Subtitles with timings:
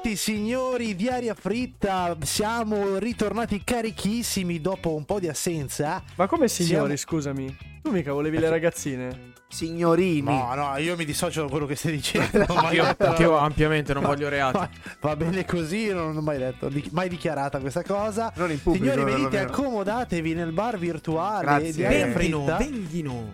[0.00, 6.00] Bentornati signori di Aria Fritta, siamo ritornati carichissimi dopo un po' di assenza.
[6.14, 7.56] Ma come signori, Siamo- scusami?
[7.82, 9.32] Tu mica volevi le ragazzine?
[9.48, 10.22] Signorini.
[10.22, 12.44] No, no, io mi dissocio da quello che stai dicendo.
[12.54, 14.56] mai Io, detto- io ampiamente non voglio reati.
[14.58, 18.32] Va- Va bene così, non ho mai detto, mai dichiarata questa cosa.
[18.36, 18.92] Non in pubblico.
[18.94, 21.72] Signori, venite, accomodatevi nel bar virtuale Grazie.
[21.72, 23.32] di Aria Venghino, Fritta, venghino.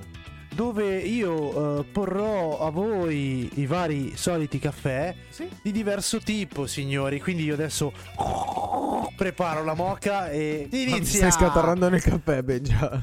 [0.54, 5.48] Dove io eh, porrò a voi i vari soliti caffè Sì.
[5.62, 7.20] di diverso tipo, signori.
[7.20, 7.92] Quindi io adesso
[9.16, 11.30] preparo la moca e inizia.
[11.30, 13.00] Stai scatarrando nel caffè, Benja.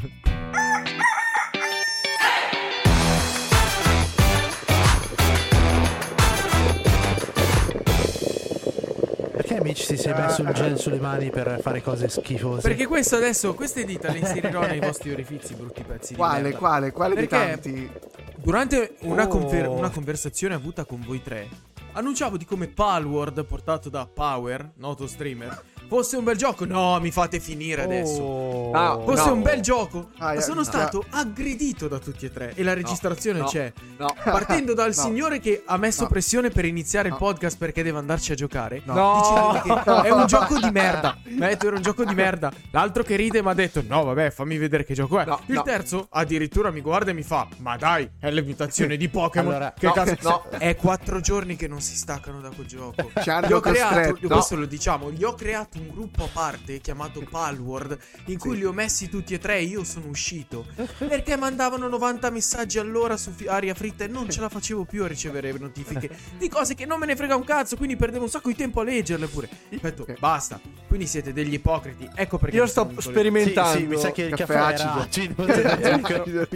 [9.71, 12.67] Amici ti sei messo il gel sulle mani per fare cose schifose?
[12.67, 16.91] Perché questo adesso, queste dita le inserirò nei vostri orifizi, brutti pezzi di Quale, quale,
[16.91, 17.51] quale di Perché?
[17.61, 17.91] tanti?
[18.35, 19.27] Durante una, Oh.
[19.27, 21.47] confer- una conversazione avuta con voi tre,
[21.93, 26.63] annunciavo di come Palworld, portato da Power, noto streamer, fosse un bel gioco.
[26.63, 28.21] No, mi fate finire adesso.
[28.21, 28.71] Oh.
[28.71, 29.33] Ah, Fosse no.
[29.33, 30.63] un bel gioco, Ah, ma eh, sono no.
[30.63, 32.53] stato aggredito da tutti e tre.
[32.55, 33.45] E la registrazione no.
[33.45, 33.73] c'è.
[33.97, 34.15] No.
[34.23, 35.01] Partendo dal No.
[35.01, 36.07] signore che ha messo No.
[36.07, 37.19] pressione per iniziare il No.
[37.19, 38.81] podcast perché deve andarci a giocare.
[38.85, 39.59] No.
[39.61, 41.17] Dicendo che è un gioco di merda.
[41.25, 42.51] Mi ha detto era un gioco di merda.
[42.71, 45.25] L'altro che ride mi ha detto: No, vabbè, fammi vedere che gioco è.
[45.25, 45.61] No, il no.
[45.63, 49.51] terzo addirittura mi guarda e mi fa: Ma dai, è l'imitazione di Pokémon.
[49.51, 50.15] Allora, che no, cazzo
[50.51, 50.57] no.
[50.57, 53.11] È quattro giorni che non si staccano da quel gioco.
[53.21, 54.27] Ci hanno Gli ho creato, costretto.
[54.27, 58.57] questo lo diciamo, gli ho creato un gruppo a parte chiamato Palworld in cui Sì.
[58.57, 60.65] li ho messi tutti e tre e io sono uscito
[60.97, 65.03] perché mandavano 90 messaggi all'ora su fi- aria fritta e non ce la facevo più
[65.03, 68.29] a ricevere notifiche di cose che non me ne frega un cazzo, quindi perdevo un
[68.29, 69.49] sacco di tempo a leggerle pure.
[69.71, 70.19] Ho detto, Ok.
[70.19, 70.59] basta.
[70.87, 72.09] Quindi siete degli ipocriti.
[72.15, 73.77] Ecco perché Io sto le- Sì, sperimentando.
[73.79, 74.99] sì, mi sa che il Caffè caffè, acido.
[75.01, 76.47] acido.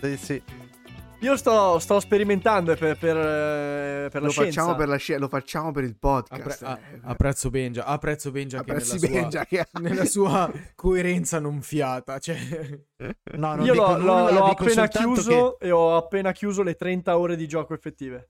[0.00, 0.42] Sì, sì.
[1.22, 4.60] Io sto, sto sperimentando per, per, eh, per la Lo scienza.
[4.60, 6.62] facciamo per la scia- lo facciamo per il Appre- podcast.
[6.64, 6.98] a- eh.
[7.04, 12.36] apprezzo Benja, apprezzo Benja che nella sua, Benja che- nella sua coerenza non fiata, cioè
[13.34, 16.62] No, non Io dico l'ho, nulla, l'ho dico appena soltanto chiuso e ho appena chiuso
[16.64, 18.18] le 30 ore di gioco effettive.
[18.18, 18.28] che-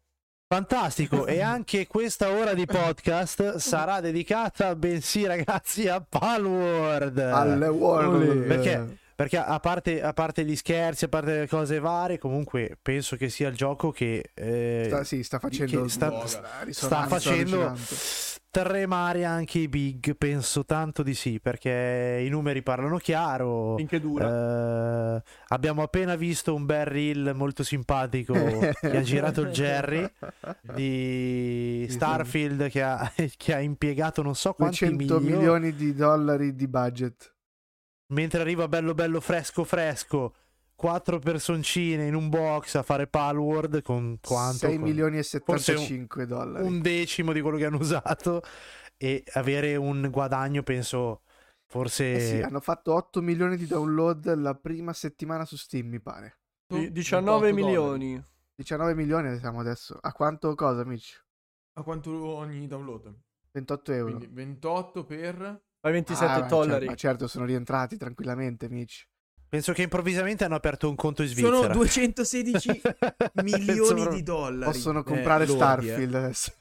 [0.54, 7.18] Fantastico, e anche questa ora di podcast sarà dedicata, bensì ragazzi, a Palworld.
[7.18, 8.46] Alle World.
[8.46, 8.98] Perché?
[9.14, 13.28] Perché a parte, a parte gli scherzi, a parte le cose varie, comunque penso che
[13.28, 16.26] sia il gioco che eh, Sta, sì, sta facendo che sta- una
[16.70, 17.76] sta facendo
[18.52, 20.14] tremare anche i big.
[20.16, 23.76] Penso tanto di sì, perché i numeri parlano chiaro.
[23.76, 25.16] Finché dura.
[25.16, 28.34] Eh, abbiamo appena visto un bel reel molto simpatico
[28.80, 30.08] che ha girato il Jerry
[30.74, 36.54] di Starfield che ha, che ha impiegato non so quanti 200 milioni, milioni di dollari
[36.54, 37.30] di budget.
[38.12, 40.34] Mentre arriva bello bello fresco fresco
[40.74, 45.72] quattro personcine in un box a fare Palworld con quanto 6 Con milioni e forse
[45.72, 46.66] un- 75 dollari.
[46.66, 48.42] un decimo di quello che hanno usato
[48.96, 51.22] e avere un guadagno penso
[51.66, 56.00] forse Eh sì, hanno fatto 8 milioni di download la prima settimana su Steam, mi
[56.00, 56.38] pare.
[56.66, 57.98] Di- 19 28 dollari.
[58.04, 58.24] milioni.
[58.56, 59.96] 19 milioni siamo adesso.
[60.00, 61.16] A quanto cosa, amici?
[61.74, 63.10] A quanto ogni download?
[63.52, 64.16] 28 euro.
[64.16, 66.70] Quindi 28 per Fai 27 Ah, dollari.
[66.70, 69.04] certo, ma certo, sono rientrati tranquillamente, amici.
[69.48, 72.80] penso che improvvisamente hanno aperto un conto in Svizzera Sono 216
[73.42, 74.70] milioni di dollari.
[74.72, 76.18] Possono Eh, comprare lordi, Starfield eh.
[76.18, 76.52] adesso.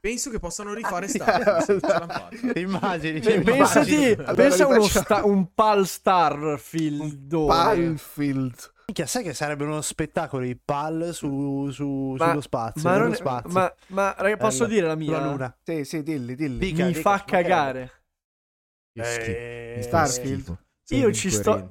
[0.00, 1.80] Penso che possano rifare Starfield.
[1.86, 2.28] l'hanno fatta.
[2.60, 3.42] immagini, immagini.
[3.42, 7.34] pensati, Allora pensa uno sta- un pal Starfield.
[7.46, 8.72] Battlefield.
[8.86, 13.04] Minchia, sai che sarebbe uno spettacolo i pal su, su- Ma- sullo spazio, Ma, nello
[13.08, 14.74] non- spazio, ma, ma, raga, posso Bello.
[14.74, 15.06] dire la mia?
[15.16, 15.56] sulla luna.
[15.62, 16.58] Sì, sì, dilli, dilli.
[16.58, 17.90] Dica, Mi dica, fa cagare.
[19.00, 20.58] Eh, fa Starfield.
[20.88, 21.70] Io ci sto-.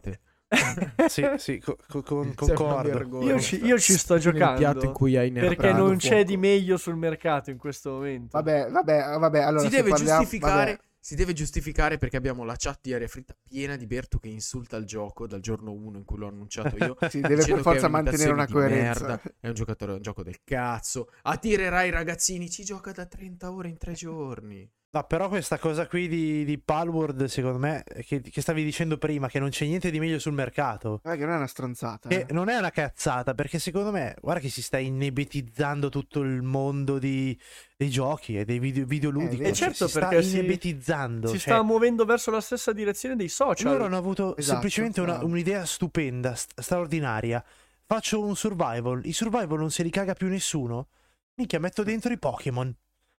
[1.07, 3.21] Sì, sì, co- co- con- concordo.
[3.21, 4.57] Io ci, io ci sto giocando.
[4.57, 6.23] piatto in cui hai Perché non c'è fuoco.
[6.23, 8.29] di meglio sul mercato in questo momento.
[8.31, 9.39] Vabbè, vabbè, vabbè.
[9.41, 10.71] Allora, si deve parliamo- giustificare.
[10.71, 14.27] vabbè, Si deve giustificare perché abbiamo la chat di Aria Fritta piena di Berto che
[14.29, 16.95] insulta il gioco dal giorno 1 in cui l'ho annunciato io.
[17.09, 19.05] si deve per forza mantenere una coerenza.
[19.05, 21.09] merda, è un giocatore, è un gioco del cazzo.
[21.23, 24.69] Attirerai i ragazzini, ci gioca da 30 ore in 3 giorni.
[24.89, 29.27] No, però questa cosa qui di, di Palworld, secondo me, che, che stavi dicendo prima,
[29.27, 30.99] che non c'è niente di meglio sul mercato.
[31.03, 32.07] Guarda che non è una stronzata.
[32.07, 32.33] Che eh.
[32.33, 36.99] non è una cazzata, perché secondo me, guarda che si sta inebetizzando tutto il mondo
[36.99, 37.37] di-
[37.75, 39.41] dei giochi e dei video, videoludici.
[39.43, 41.27] Eh, Eh, certo, si sta perché si- inebetizzando.
[41.27, 43.73] si cioè, sta muovendo verso la stessa direzione dei social.
[43.73, 47.43] loro hanno avuto Esatto, semplicemente una- un'idea stupenda, st- straordinaria.
[47.85, 49.01] Faccio un survival.
[49.05, 50.87] I survival non se li caga più nessuno.
[51.35, 52.73] Minchia, metto dentro i Pokémon.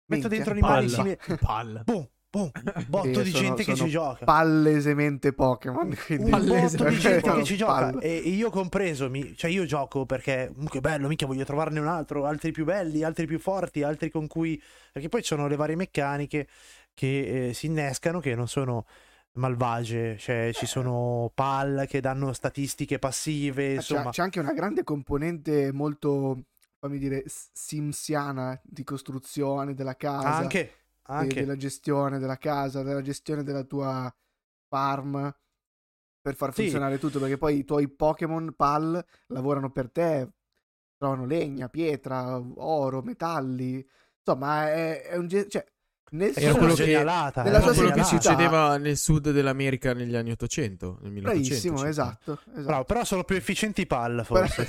[0.08, 1.18] Metto dentro animali simili.
[1.42, 1.82] Palla.
[1.84, 2.52] Boom, boom,
[2.88, 4.26] botto Sì, di sono- gente che sono ci gioca.
[4.26, 5.96] palesemente Pokémon.
[6.06, 8.02] Quindi un botto di gente Sono che ci gioca palle.
[8.02, 11.88] e io compreso mi- cioè io gioco perché "Mm, che bello mica voglio trovarne un
[11.88, 14.62] altro altri più belli altri più forti altri con cui
[14.94, 16.48] perché poi ci sono le varie meccaniche
[16.94, 18.86] che eh, si innescano che non sono
[19.34, 24.54] malvagie cioè ci sono pal che danno statistiche passive Ma c'è, insomma c'è anche una
[24.54, 26.40] grande componente molto,
[26.80, 30.58] fammi dire, simsiana di costruzione della casa,
[31.10, 34.14] anche anche della gestione della casa, della gestione della tua
[34.68, 35.34] farm
[36.22, 36.54] per far Sì.
[36.54, 40.32] funzionare tutto, perché poi i tuoi Pokémon PAL lavorano per te,
[40.98, 43.86] trovano legna, pietra, oro, metalli,
[44.20, 45.28] insomma è, è un...
[45.28, 45.66] ge- Cioè,
[46.12, 46.84] nel Era quello una che-
[47.50, 48.04] Era quello che genialata.
[48.04, 51.22] succedeva nel sud dell'America negli anni 800, nel 1800.
[51.22, 52.40] Bravissimo, esatto.
[52.44, 52.62] esatto.
[52.62, 54.68] Bravo, però sono più efficienti i pal forse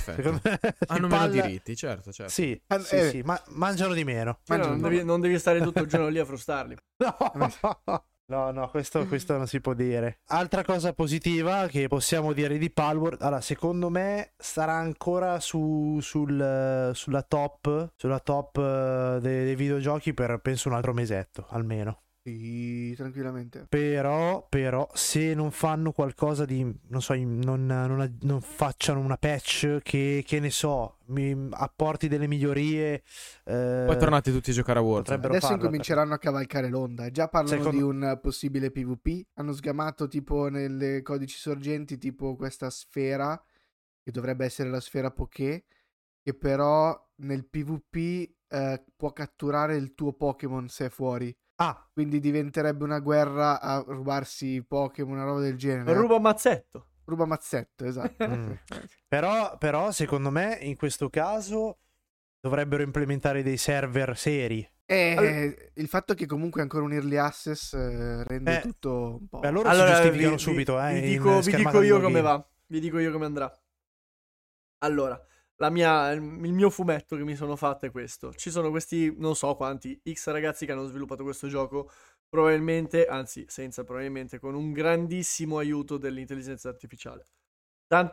[0.87, 2.31] Hanno I meno diritti, certo, certo.
[2.31, 3.09] sì, Eh, sì, eh.
[3.09, 6.07] sì, ma mangiano di meno Cioè, Mangiano non, devi, non devi stare tutto il giorno
[6.09, 6.75] lì a frustarli.
[6.99, 10.19] No, no, no, questo, questo non si può dire.
[10.27, 16.91] Altra cosa positiva che possiamo dire di Palworld, allora, secondo me sarà ancora su, sul,
[16.93, 22.03] sulla top, sulla top eh, dei, dei videogiochi per penso un altro mesetto almeno.
[22.37, 23.65] Sì, tranquillamente.
[23.69, 29.79] Però, però, se non fanno qualcosa di, non so, non, non- non facciano una patch
[29.81, 33.03] che, che ne so, mi apporti delle migliorie.
[33.45, 35.03] eh, Poi tornate tutti a giocare a Warzone.
[35.03, 37.09] potrebbero Adesso farlo, incominceranno a cavalcare l'onda.
[37.09, 39.27] Già parlano Secondo- di un possibile PvP.
[39.35, 43.41] Hanno sgamato tipo nelle codici sorgenti tipo questa sfera
[44.03, 45.65] che dovrebbe essere la sfera Poké
[46.21, 51.35] che però nel PvP eh, può catturare il tuo Pokémon se è fuori.
[51.61, 55.93] Ah, Quindi diventerebbe una guerra a rubarsi i Pokémon, una roba del genere.
[55.93, 56.85] Ruba mazzetto.
[57.03, 58.27] Ruba mazzetto, esatto.
[58.27, 58.51] Mm.
[59.07, 61.79] Però, però, secondo me, in questo caso
[62.39, 64.65] dovrebbero implementare dei server seri.
[64.85, 69.27] E il fatto che comunque è ancora un early access eh, rende Eh, tutto un
[69.27, 69.39] po'.
[69.39, 70.93] Beh, loro Allora, si giustificano vi- subito, eh.
[70.93, 72.49] vi, dico, vi dico di io come va.
[72.67, 73.53] Vi dico io come andrà.
[74.79, 75.19] Allora,
[75.69, 78.33] mia, il mio fumetto che mi sono fatto è questo.
[78.33, 81.91] Ci sono questi, non so quanti, X ragazzi che hanno sviluppato questo gioco,
[82.29, 87.27] probabilmente, anzi, senza probabilmente, con un grandissimo aiuto dell'intelligenza artificiale.
[87.87, 88.09] Tan-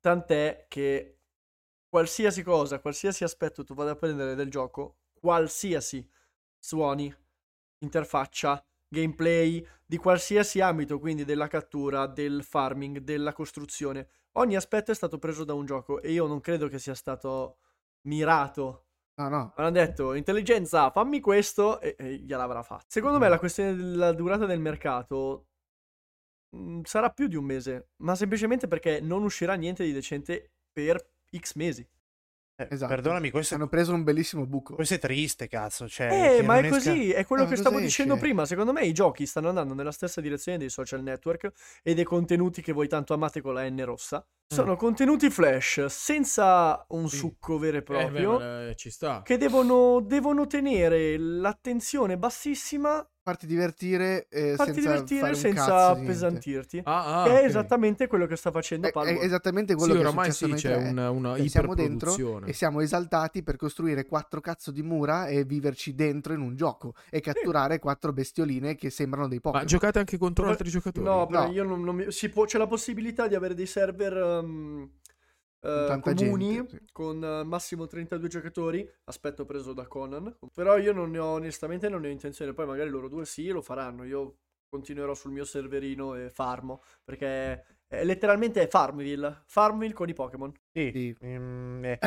[0.00, 1.20] tant'è che
[1.88, 6.08] qualsiasi cosa, qualsiasi aspetto tu vada a prendere del gioco, qualsiasi
[6.58, 7.14] suoni,
[7.84, 14.08] interfaccia, gameplay di qualsiasi ambito, quindi della cattura, del farming, della costruzione.
[14.38, 17.58] Ogni aspetto è stato preso da un gioco e io non credo che sia stato
[18.02, 18.86] mirato.
[19.16, 19.52] No, no.
[19.56, 22.84] Hanno detto, intelligenza, fammi questo e, e gliel'avrà fatto.
[22.86, 25.48] Secondo me la questione della durata del mercato
[26.50, 31.04] mh, sarà più di un mese, ma semplicemente perché non uscirà niente di decente per
[31.36, 31.86] X mesi.
[32.60, 32.92] Eh, Esatto.
[32.92, 34.74] Perdonami, questo, Hanno preso un bellissimo buco.
[34.74, 35.88] questo è triste, cazzo.
[35.88, 38.24] Cioè, Eh, che ma è esca- così, è quello Ma che stavo dicendo esce?
[38.24, 38.46] prima.
[38.46, 41.52] Secondo me i giochi stanno andando nella stessa direzione dei social network
[41.84, 44.26] e dei contenuti che voi tanto amate con la N rossa.
[44.50, 47.16] Sono contenuti flash senza un Sì.
[47.18, 48.38] succo vero e Eh, proprio.
[48.38, 49.22] beh, eh, ci sta.
[49.22, 55.86] Che devono, devono tenere l'attenzione bassissima, Farti divertire eh, farti senza divertire fare un senza
[55.88, 56.80] appesantirti.
[56.84, 57.36] Ah, ah, che ok.
[57.40, 59.22] è esattamente quello che sta facendo È, è Palworld.
[59.22, 62.80] esattamente quello Sì, che è successo sì, c'è una, una Cioè, siamo dentro e siamo
[62.80, 67.78] esaltati per costruire quattro cazzo di mura e viverci dentro in un gioco e catturare
[67.78, 69.66] quattro bestioline che sembrano dei Ma Pokémon.
[69.66, 71.04] giocate anche contro Dove- altri giocatori?
[71.04, 71.52] No, però No.
[71.52, 74.88] io non, non mi- si può- c'è la possibilità di avere dei server ehm,
[75.60, 76.84] eh, comuni gente, sì.
[76.92, 78.88] con eh, massimo 32 giocatori.
[79.04, 80.36] Aspetto preso da Conan.
[80.52, 82.52] Però io non ne ho, onestamente, non ne ho intenzione.
[82.54, 84.04] Poi magari loro due sì, lo faranno.
[84.04, 84.38] Io
[84.68, 86.82] continuerò sul mio serverino e farmo.
[87.04, 89.42] Perché è, letteralmente è Farmville.
[89.46, 90.52] Farmville con i Pokémon.
[90.72, 91.16] Sì, Sì.
[91.24, 91.98] mm, è,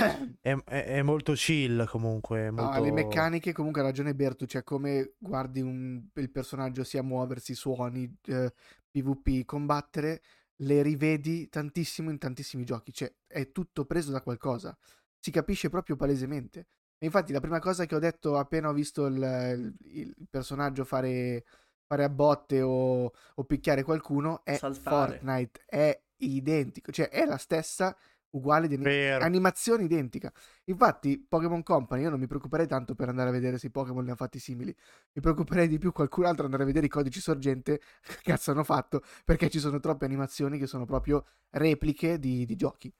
[0.41, 2.47] è- è- molto chill comunque.
[2.47, 2.79] è No, molto...
[2.79, 8.13] le meccaniche comunque ha ragione Bertu, cioè come guardi un- il personaggio sia muoversi, suoni,
[8.27, 8.53] eh,
[8.89, 10.21] PvP, combattere,
[10.61, 14.77] le rivedi tantissimo in tantissimi giochi, cioè è tutto preso da qualcosa,
[15.19, 16.67] si capisce proprio palesemente.
[16.97, 21.43] E infatti la prima cosa che ho detto appena ho visto il, il- personaggio fare,
[21.87, 25.13] fare a botte o, o picchiare qualcuno è Saltare.
[25.13, 27.97] Fortnite, è identico, cioè è la stessa,
[28.31, 29.23] uguale, di Vero.
[29.23, 30.31] animazione identica.
[30.65, 34.03] Infatti, Pokémon Company, io non mi preoccuperei tanto per andare a vedere se i Pokémon
[34.03, 34.75] ne ha fatti simili.
[35.13, 38.63] Mi preoccuperei di più qualcun altro andare a vedere i codici sorgente che cazzo hanno
[38.63, 42.93] fatto, perché ci sono troppe animazioni che sono proprio repliche di, di giochi.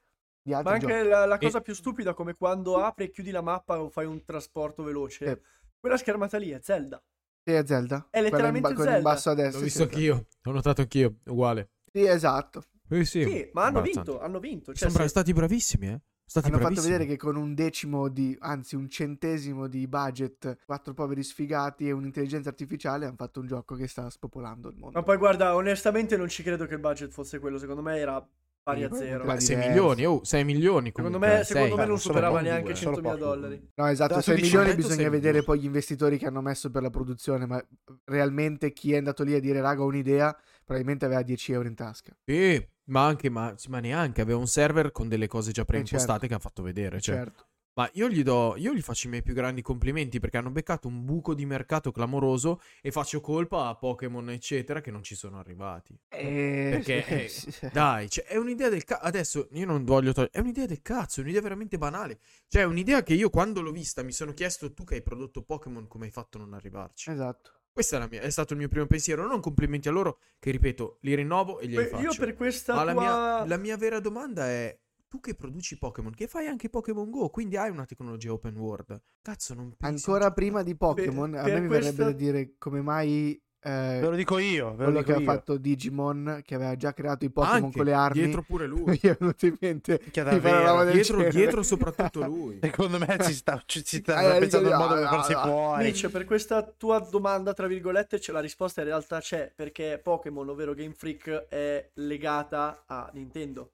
[0.43, 1.07] Di Ma anche giochi.
[1.07, 4.23] la, la cosa più stupida, come quando apri e chiudi la mappa o fai un
[4.25, 5.25] trasporto veloce.
[5.25, 5.41] Eh.
[5.79, 7.01] Quella schermata lì è Zelda.
[7.43, 8.07] Sì, è Zelda.
[8.09, 9.09] È letteralmente ba- quella in Zelda.
[9.09, 9.57] basso a destra.
[9.57, 11.69] L'ho visto sì, anch'io, ho notato anch'io, uguale.
[11.91, 12.63] Sì, esatto.
[12.91, 14.74] Eh sì, Sì, ma hanno vinto, hanno vinto.
[14.74, 16.00] Cioè, Sono se- stati bravissimi, eh.
[16.25, 16.91] stati Hanno fatto bravissimi.
[16.98, 21.91] vedere che con un decimo di, anzi un centesimo di budget, quattro poveri sfigati e
[21.91, 24.98] un'intelligenza artificiale hanno fatto un gioco che sta spopolando il mondo.
[24.98, 28.25] Ma poi guarda, onestamente non ci credo che il budget fosse quello, secondo me era
[28.63, 29.25] pari a zero.
[29.25, 29.67] Beh, 6 diverso.
[29.69, 31.77] milioni, oh, 6 milioni Secondo comunque, me, secondo sei.
[31.77, 33.19] me non superava neanche due, sono 100.000 pochi.
[33.25, 33.69] dollari.
[33.75, 35.43] No, esatto, Dato 6 che milioni bisogna vedere milioni.
[35.45, 37.65] poi gli investitori che hanno messo per la produzione, ma
[38.05, 41.75] realmente chi è andato lì a dire raga ho un'idea, probabilmente aveva 10 euro in
[41.75, 42.15] tasca.
[42.24, 46.27] Sì, ma anche, ma, ma neanche, aveva un server con delle cose già preimpostate certo.
[46.27, 47.00] che ha fatto vedere.
[47.00, 47.45] Cioè, certo.
[47.73, 50.89] Ma io gli do, io gli faccio i miei più grandi complimenti perché hanno beccato
[50.89, 55.39] un buco di mercato clamoroso e faccio colpa a Pokémon, eccetera, che non ci sono
[55.39, 55.97] arrivati.
[56.09, 59.05] Eh, Perché, eh, Dai, cioè, è un'idea del cazzo.
[59.05, 60.33] Adesso io non voglio togliere.
[60.33, 62.19] È un'idea del cazzo, è un'idea veramente banale.
[62.47, 65.41] Cioè, è un'idea che io quando l'ho vista mi sono chiesto, tu che hai prodotto
[65.41, 67.09] Pokémon, come hai fatto a non arrivarci?
[67.09, 67.61] Esatto.
[67.71, 69.25] Questo è, la mia- è stato il mio primo pensiero.
[69.25, 72.03] Non complimenti a loro, che ripeto, li rinnovo e glieli Beh, faccio.
[72.03, 73.01] io per questa Ma la tua...
[73.01, 77.29] mia, la mia vera domanda è: tu che produci Pokémon, che fai anche Pokémon Go,
[77.29, 79.01] quindi hai una tecnologia open world.
[79.21, 82.81] Cazzo, non pensi Ancora prima di Pokémon, a me mi questa- verrebbe da dire come
[82.81, 86.56] mai eh, Ve lo dico io, ve lo quello dico che ha fatto Digimon, che
[86.56, 88.84] aveva già creato i Pokémon Anche, con le armi, dietro pure lui.
[88.89, 90.91] mi è venuto in mente una davvero.
[90.91, 92.58] dietro, dietro soprattutto lui.
[92.60, 95.44] Secondo me ci sta, ci, ci sta Eh, pensando il modo per ah, farsi ah,
[95.44, 95.84] fuori.
[95.84, 100.50] Mitch, per questa tua domanda, tra virgolette, c'è la risposta in realtà c'è, perché Pokémon,
[100.50, 103.74] ovvero Game Freak, è legata a Nintendo.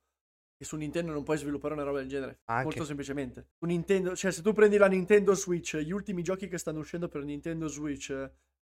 [0.59, 2.39] E su Nintendo non puoi sviluppare una roba del genere.
[2.45, 2.63] Anche.
[2.63, 3.51] Molto semplicemente.
[3.57, 7.07] Su Nintendo, cioè se tu prendi la Nintendo Switch, gli ultimi giochi che stanno uscendo
[7.07, 8.11] per Nintendo Switch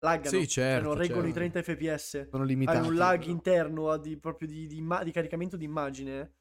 [0.03, 0.41] laggano.
[0.41, 1.61] Sì, cioè certo, non reggono i certo.
[1.61, 2.29] 30 fps.
[2.31, 2.79] Sono limitati.
[2.79, 6.33] Hai un lag interno a di, proprio di, di imma- di caricamento di immagine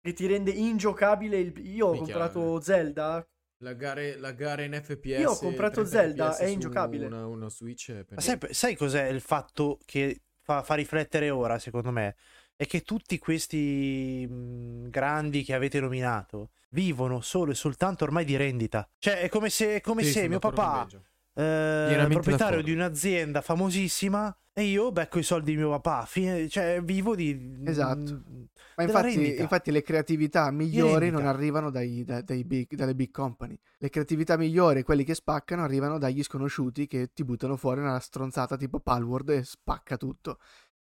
[0.00, 1.38] che ti rende ingiocabile.
[1.38, 1.66] Il...
[1.66, 3.26] Io ho Minchia, comprato Zelda.
[3.58, 5.20] La gara in FPS.
[5.20, 7.06] Io ho comprato 30 Zelda, FPS è ingiocabile.
[7.06, 8.04] Una, una Switch.
[8.10, 12.16] Ma sai, sai cos'è il fatto che fa, fa riflettere ora, secondo me?
[12.56, 18.36] È che tutti questi mh, grandi che avete nominato vivono solo e soltanto ormai di
[18.36, 18.88] rendita.
[18.98, 20.86] Cioè, è come se, è come Sì, se mio papà.
[21.34, 22.62] Eh, proprietario d'accordo.
[22.62, 26.04] di un'azienda famosissima, e io becco i soldi di mio papà.
[26.06, 27.60] Fine- cioè, vivo di.
[27.64, 28.12] Esatto.
[28.14, 33.10] mh, Ma infatti, infatti le creatività migliori non arrivano dai, da- dai big- dalle big
[33.10, 33.58] company.
[33.78, 38.56] Le creatività migliori, quelli che spaccano, arrivano dagli sconosciuti che ti buttano fuori una stronzata
[38.56, 40.38] tipo Palworld e spacca tutto.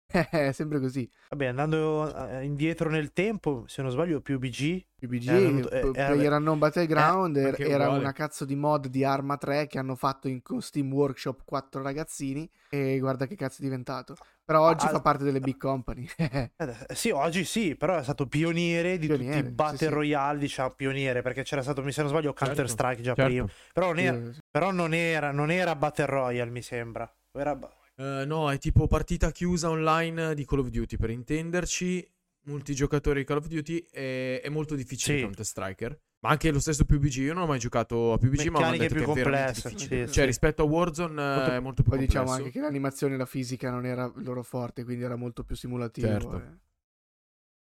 [0.07, 1.09] È sempre così.
[1.29, 4.85] Vabbè, andando eh, indietro nel tempo, se non sbaglio, più BG.
[4.95, 7.99] PBG, È venuto- è- P- è- PlayerUnknown Battleground anche era uguale.
[7.99, 11.81] una cazzo di mod di Arma 3 che hanno fatto in con Steam Workshop quattro
[11.81, 14.15] ragazzini e guarda che cazzo è diventato.
[14.45, 16.07] Però oggi Ah, fa parte delle big company.
[16.55, 19.87] Eh, sì, oggi sì, però è stato pioniere di Pioniere, tutti i sì, Battle sì.
[19.87, 23.31] Royale, diciamo pioniere, perché c'era stato, mi se non sbaglio, Counter Strike già certo.
[23.31, 23.47] prima.
[23.73, 27.11] Però non era, Sì, però non era, non era Battle Royale, mi sembra.
[27.31, 27.57] Era
[27.95, 30.97] Eh, no, è tipo partita chiusa online di Call of Duty.
[30.97, 32.11] Per intenderci,
[32.45, 35.23] multigiocatori di Call of Duty è, è molto difficile Sì.
[35.23, 35.99] Counter Striker.
[36.23, 37.15] Ma anche lo stesso PUBG.
[37.17, 39.51] Io non ho mai giocato a PUBG, ma mi Meccaniche detto più che è veramente
[39.51, 40.07] complesse, difficile.
[40.07, 40.25] sì, Cioè, sì.
[40.25, 42.21] rispetto a Warzone Molto- eh, è molto più Poi complesso.
[42.23, 45.43] diciamo anche che l'animazione e la fisica non era il loro forte, quindi era molto
[45.43, 46.07] più simulativo.
[46.07, 46.37] Certo.
[46.37, 46.57] eh.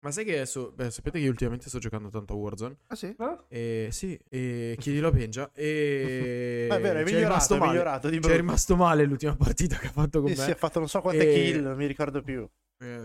[0.05, 0.71] Ma sai che adesso...
[0.73, 2.77] Beh, sapete che io ultimamente sto giocando tanto a Warzone?
[2.89, 3.07] Ah sì?
[3.19, 3.39] Eh?
[3.49, 5.51] E sì, e chiedilo a Benja.
[5.55, 6.69] E...
[6.71, 7.71] Ah, è vero, è migliorato, rimasto è male.
[7.71, 8.37] migliorato di Ci è brutto.
[8.37, 10.45] rimasto male l'ultima partita che ha fatto con Sì, me.
[10.45, 12.47] sì, ha fatto non so quante E- kill, non mi ricordo più.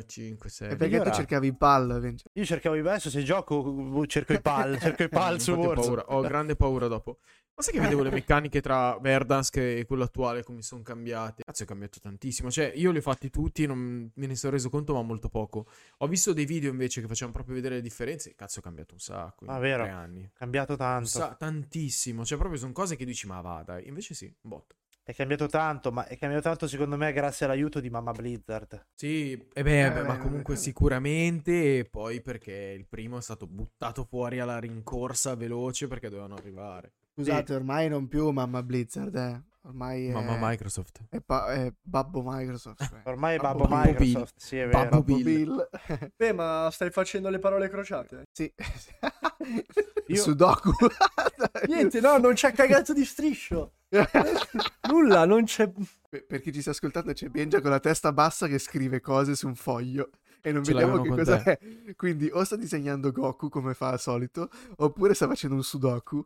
[0.05, 0.67] 5, 6.
[0.67, 1.15] E perché tu migliorato.
[1.15, 2.25] cercavi il pal, Vince?
[2.33, 5.65] Io cercavo i adesso se gioco uh, cerco i pal, cerco i pal su Infatti
[5.65, 5.95] ho Warzone.
[6.03, 7.19] paura, ho grande paura dopo.
[7.59, 11.43] Ma sai che vedevo le meccaniche tra Verdansk e quello attuale come sono cambiate?
[11.43, 12.49] Cazzo, è cambiato tantissimo.
[12.49, 15.65] Cioè, io li ho fatti tutti, non me ne sono reso conto, ma molto poco.
[15.97, 18.33] Ho visto dei video invece che facevano proprio vedere le differenze.
[18.33, 19.43] Cazzo, è cambiato un sacco.
[19.43, 19.83] in Ah, vero.
[19.83, 20.31] tre anni.
[20.33, 21.09] cambiato tanto.
[21.09, 22.23] sa- tantissimo.
[22.23, 23.89] Cioè, proprio sono cose che dici, ma va, dai.
[23.89, 24.75] Invece sì, un botto.
[25.03, 28.85] È cambiato tanto, ma è cambiato tanto secondo me grazie all'aiuto di Mamma Blizzard.
[28.93, 30.57] Sì, e beh, Eh, beh, ma comunque eh.
[30.57, 31.79] sicuramente.
[31.79, 36.93] E poi perché il primo è stato buttato fuori alla rincorsa veloce perché dovevano arrivare.
[37.23, 39.43] Scusate, ormai non più mamma Blizzard, eh.
[39.63, 41.01] Ormai è, Mamma Microsoft.
[41.09, 42.81] è, pa- è babbo Microsoft.
[42.81, 43.01] eh.
[43.09, 43.91] Ormai è Babbo Babbo Bill.
[44.07, 44.77] Microsoft, sì, è vero.
[44.79, 45.23] Babbo Babbo Bill.
[45.25, 46.11] Bill.
[46.15, 48.23] Beh, ma stai facendo le parole crociate?
[48.31, 48.51] sì.
[50.07, 50.71] Io- Sudoku.
[51.67, 53.73] Niente, no, non c'è cagato di striscio.
[54.89, 55.71] Nulla, non c'è.
[56.09, 59.35] Per per chi ci sta ascoltando c'è Benja con la testa bassa che scrive cose
[59.35, 60.09] su un foglio
[60.41, 61.95] e non Ce vediamo che l'avevano cosa con è.
[61.95, 66.25] Quindi o sta disegnando Goku come fa al solito, oppure sta facendo un Sudoku.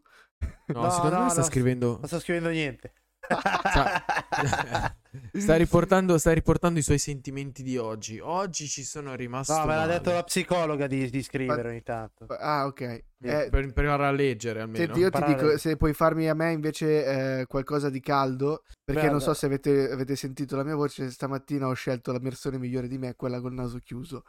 [0.68, 1.46] No, No, secondo no, me sta no.
[1.46, 1.98] scrivendo.
[2.00, 2.94] Non sto scrivendo niente.
[5.34, 8.20] sta, riportando, sta riportando i suoi sentimenti di oggi.
[8.20, 9.54] Oggi ci sono rimasto.
[9.54, 9.94] No, me l'ha male.
[9.94, 12.26] detto la psicologa di, di scrivere ogni tanto.
[12.28, 12.82] Ah, ok.
[12.82, 14.84] Eh, Per imparare a leggere almeno.
[14.86, 19.04] Senti, io ti dico, se puoi farmi a me invece eh, qualcosa di caldo, perché
[19.04, 22.58] Beh, non so se avete, avete sentito la mia voce, stamattina ho scelto la versione
[22.58, 24.24] migliore di me, quella col naso chiuso.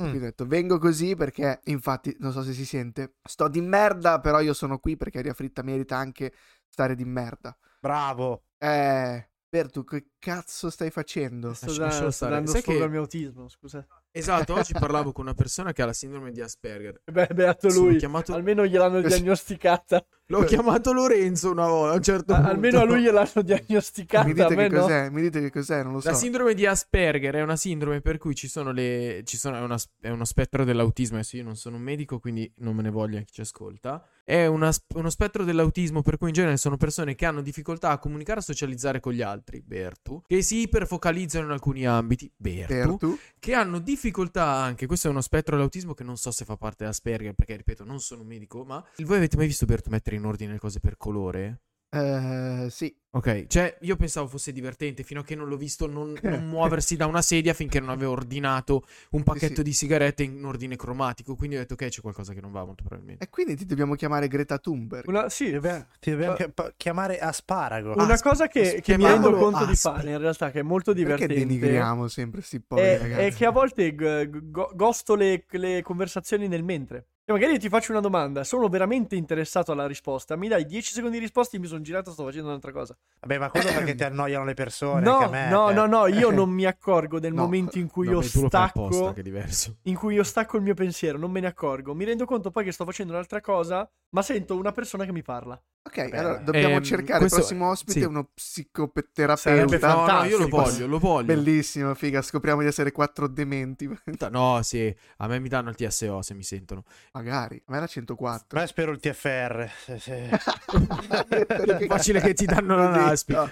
[0.00, 4.18] Quindi ho detto vengo così perché, infatti, non so se si sente, sto di merda,
[4.18, 6.32] però io sono qui perché Aria Fritta merita anche
[6.66, 7.54] stare di merda.
[7.80, 8.44] Bravo.
[8.56, 11.52] Eh, Bertu, che cazzo stai facendo?
[11.54, 12.32] Sto, Lascia- da- sto stare.
[12.34, 13.84] dando Sai sfogo che- al mio autismo, scusa.
[14.12, 17.02] Esatto, oggi parlavo con una persona che ha la sindrome di Asperger.
[17.04, 17.96] Beh, beato lui.
[17.96, 20.06] chiamato- Almeno gliel'hanno diagnosticata.
[20.30, 22.50] L'ho chiamato Lorenzo una volta, a un certo A- punto.
[22.52, 24.24] almeno a lui gliel'hanno diagnosticata.
[24.24, 24.80] Mi a dite me che no.
[24.82, 25.10] cos'è?
[25.10, 25.82] Mi dite che cos'è?
[25.82, 26.08] Non lo so.
[26.10, 29.22] La sindrome di Asperger è una sindrome per cui ci sono le.
[29.24, 31.16] Ci sono, è, una- è uno spettro dell'autismo.
[31.16, 34.04] Adesso io non sono un medico, quindi non me ne voglia chi ci ascolta.
[34.22, 37.98] È una uno spettro dell'autismo per cui in genere sono persone che hanno difficoltà a
[37.98, 40.22] comunicare e a socializzare con gli altri, Bertu.
[40.24, 42.72] Che si iperfocalizzano in alcuni ambiti, Bertu.
[42.74, 43.18] Bertu?
[43.40, 44.86] Che hanno difficoltà anche.
[44.86, 47.98] Questo è uno spettro dell'autismo che non so se fa parte dell'Asperger, perché ripeto, non
[47.98, 48.62] sono un medico.
[48.64, 51.60] Ma voi avete mai visto Bertu mettere in ordine le cose per colore?
[51.92, 52.94] Eh, sì.
[53.12, 56.94] Ok, cioè io pensavo fosse divertente fino a che non l'ho visto non, non muoversi
[56.94, 59.62] da una sedia finché non avevo ordinato un pacchetto sì.
[59.64, 61.34] di sigarette in ordine cromatico.
[61.34, 63.24] Quindi ho detto ok, c'è qualcosa che non va molto probabilmente.
[63.24, 65.08] E quindi ti dobbiamo chiamare Greta Thunberg.
[65.08, 67.94] Una, sì, Ti dobbiamo, ti dobbiamo chi- pa- chiamare asparago.
[67.94, 69.80] una Asp- cosa che, che mi rendo conto di Asp.
[69.90, 71.34] fare in realtà, che è molto Perché divertente.
[71.34, 73.22] denigriamo sempre sti poveri è, ragazzi?
[73.24, 77.06] è che a volte g- go- gosto le, le conversazioni nel mentre.
[77.30, 80.34] Cioè, magari io ti faccio una domanda, sono veramente interessato alla risposta.
[80.34, 82.96] Mi dai 10 secondi di risposta, io mi sono girato, sto facendo un'altra cosa.
[83.20, 85.02] Vabbè, ma quello perché ti annoiano le persone.
[85.02, 85.72] No, anche a me, no, eh.
[85.74, 88.68] no, no, io non mi accorgo del No, momento in cui No, io fai apposta,
[88.88, 89.12] stacco.
[89.12, 89.76] che è diverso.
[89.82, 91.94] In cui io stacco il mio pensiero, non me ne accorgo.
[91.94, 95.22] Mi rendo conto poi che sto facendo un'altra cosa, ma sento una persona che mi
[95.22, 95.62] parla.
[95.82, 98.04] Ok, Vabbè, allora dobbiamo Ehm, cercare questo- il prossimo ospite sì.
[98.04, 99.94] uno psicoterapeuta.
[99.94, 101.26] No, no, io lo voglio, lo voglio.
[101.26, 103.88] Bellissimo, figa, scopriamo di essere quattro dementi.
[104.30, 106.84] No, sì, a me mi danno il TSO se mi sentono.
[107.22, 108.58] Magari, a me era 104.
[108.58, 109.68] Ma spero il TFR.
[109.98, 113.32] se- È facile che ti danno la NASPI.
[113.34, 113.50] No.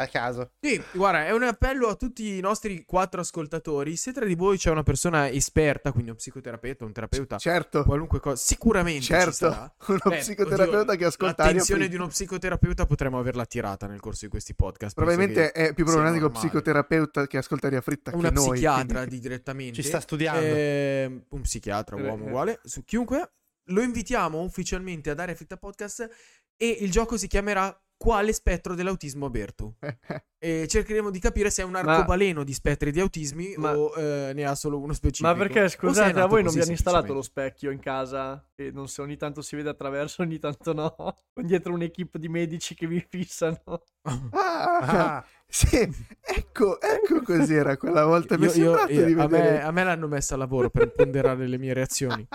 [0.00, 0.52] A caso.
[0.60, 3.96] Sì, guarda, è un appello a tutti i nostri quattro ascoltatori.
[3.96, 8.18] Se tra di voi c'è una persona esperta, quindi un psicoterapeuta, un terapeuta, Certo, qualunque
[8.20, 9.46] cosa, sicuramente certo.
[9.88, 14.00] Uno Beh, psicoterapeuta oddio, che ascolta Aria L'attenzione di uno psicoterapeuta potremmo averla tirata nel
[14.00, 14.94] corso di questi podcast.
[14.94, 16.46] Probabilmente è più problematico normale.
[16.46, 18.50] psicoterapeuta che ascolta Aria Fritta Una che noi.
[18.52, 19.74] psichiatra quindi- di direttamente.
[19.74, 20.40] Ci sta studiando.
[20.46, 22.28] Ehm, un psichiatra, Eh, uomo eh.
[22.28, 22.60] uguale.
[22.64, 23.32] Su chiunque.
[23.70, 26.08] Lo invitiamo ufficialmente a dare Fritta Podcast.
[26.56, 29.74] E il gioco si chiamerà Quale spettro dell'autismo ha Bertu?
[30.42, 34.32] E cercheremo di capire se è un arcobaleno di spettri di autismi Ma- o eh,
[34.32, 35.28] ne ha solo uno specifico.
[35.28, 38.42] Ma perché, scusate, a voi non vi hanno installato lo specchio in casa?
[38.54, 40.94] E non so, ogni tanto si vede attraverso, ogni tanto no.
[41.34, 43.60] Con dietro un'equipe di medici che vi fissano.
[44.32, 44.78] Ah,
[45.16, 48.38] Ah, sì, ecco, ecco cos'era quella volta.
[48.38, 49.50] Mi è Io- io- sembrato io- di a, vedere.
[49.58, 52.26] me, a me l'hanno messa a lavoro per ponderare le mie reazioni.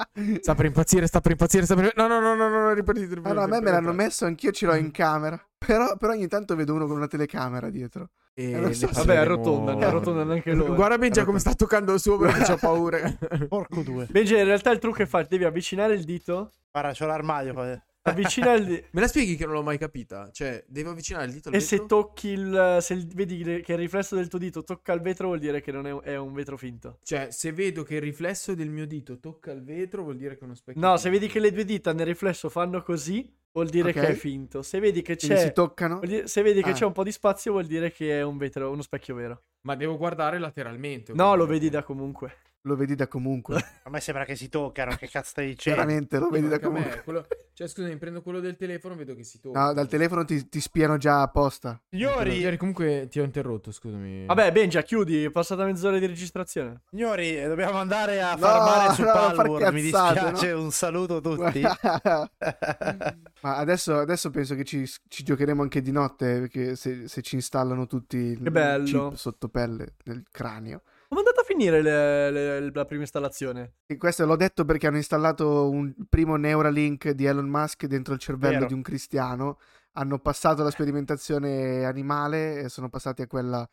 [0.41, 1.93] Sta per impazzire, sta per impazzire, sta per...
[1.95, 4.25] No, no, no, no, no, no ripetite, Ah, no, a me me l'hanno messo messo,
[4.25, 5.39] anch'io ce l'ho in camera.
[5.57, 8.09] Però, però ogni tanto vedo uno con una telecamera dietro.
[8.35, 8.87] E Eh, so.
[8.91, 10.73] Vabbè, arrotondano, arrotondano anche loro.
[10.75, 12.99] Guarda Benja come sta toccando il suo perché c'ho paura.
[13.47, 14.05] porco due.
[14.11, 16.51] Benji, in realtà il trucco è fare, devi avvicinare il dito.
[16.71, 17.53] Guarda, c'ho l'armadio.
[17.53, 17.81] poi.
[18.07, 18.87] Avvicina il dito.
[18.91, 20.29] Me la spieghi che non l'ho mai capita?
[20.31, 22.01] Cioè, devo avvicinare il dito al E se vetro?
[22.01, 22.77] tocchi il.
[22.81, 25.59] Se il- vedi che che il riflesso del tuo dito tocca il vetro, vuol dire
[25.61, 26.99] che non è, è un vetro finto.
[27.03, 30.41] Cioè, se vedo che il riflesso del mio dito tocca il vetro, vuol dire che
[30.41, 30.81] è uno specchio.
[30.81, 33.95] No, se vedi che le due dita nel riflesso fanno così, vuol dire Ok.
[33.95, 34.61] che è finto.
[34.61, 35.41] Se vedi che Quindi c'è.
[35.47, 35.99] si toccano.
[36.03, 36.73] dire- se vedi che Ah.
[36.73, 39.41] c'è un po' di spazio, vuol dire che è un vetro, uno specchio vero.
[39.61, 41.11] Ma devo guardare lateralmente.
[41.13, 42.33] No, lo vedi da comunque.
[42.65, 43.55] Lo vedi da comunque.
[43.83, 44.95] A me sembra che si toccano.
[44.95, 45.79] Che cazzo stai dicendo?
[45.81, 47.01] Chiaramente lo vedi da me, comunque.
[47.03, 49.65] quello- Cioè, scusami, prendo quello del telefono, vedo che si tocca.
[49.67, 51.79] No, dal telefono ti, ti spiano già apposta.
[51.91, 54.25] Signori, Ieri comunque ti ho interrotto, scusami.
[54.25, 56.81] Vabbè, Benja, chiudi, è passata mezz'ora di registrazione.
[56.89, 59.71] signori, eh, dobbiamo andare a No, farmare su no, far Palworld.
[59.73, 60.51] Mi cazzate, dispiace.
[60.53, 61.61] Un saluto a tutti.
[63.41, 66.39] Ma adesso, adesso penso che ci, ci giocheremo anche di notte.
[66.39, 69.09] Perché se, se ci installano tutti il Che bello.
[69.09, 70.81] chip sotto pelle nel cranio.
[71.15, 73.75] Come è andata a finire le- le- la prima installazione?
[73.85, 78.19] E questo l'ho detto perché hanno installato un primo Neuralink di Elon Musk dentro il
[78.19, 78.65] cervello Vero.
[78.65, 79.59] di un cristiano.
[79.93, 83.65] Hanno passato la sperimentazione animale e sono passati a quella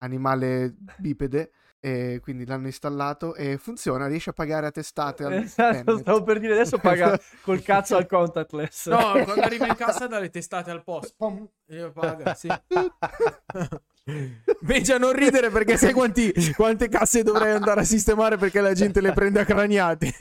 [0.00, 1.52] animale bipede.
[1.80, 5.24] E quindi l'hanno installato e funziona, riesce a pagare a testate.
[5.24, 8.88] al Esatto, stavo per dire adesso paga col cazzo al contactless.
[8.88, 11.14] No, quando arriva in cassa dalle testate al posto.
[11.16, 12.48] Pom, e io paga, sì.
[14.60, 19.00] Benja non ridere perché sai quanti- quante casse dovrei andare a sistemare perché la gente
[19.00, 20.12] le prende a craniate.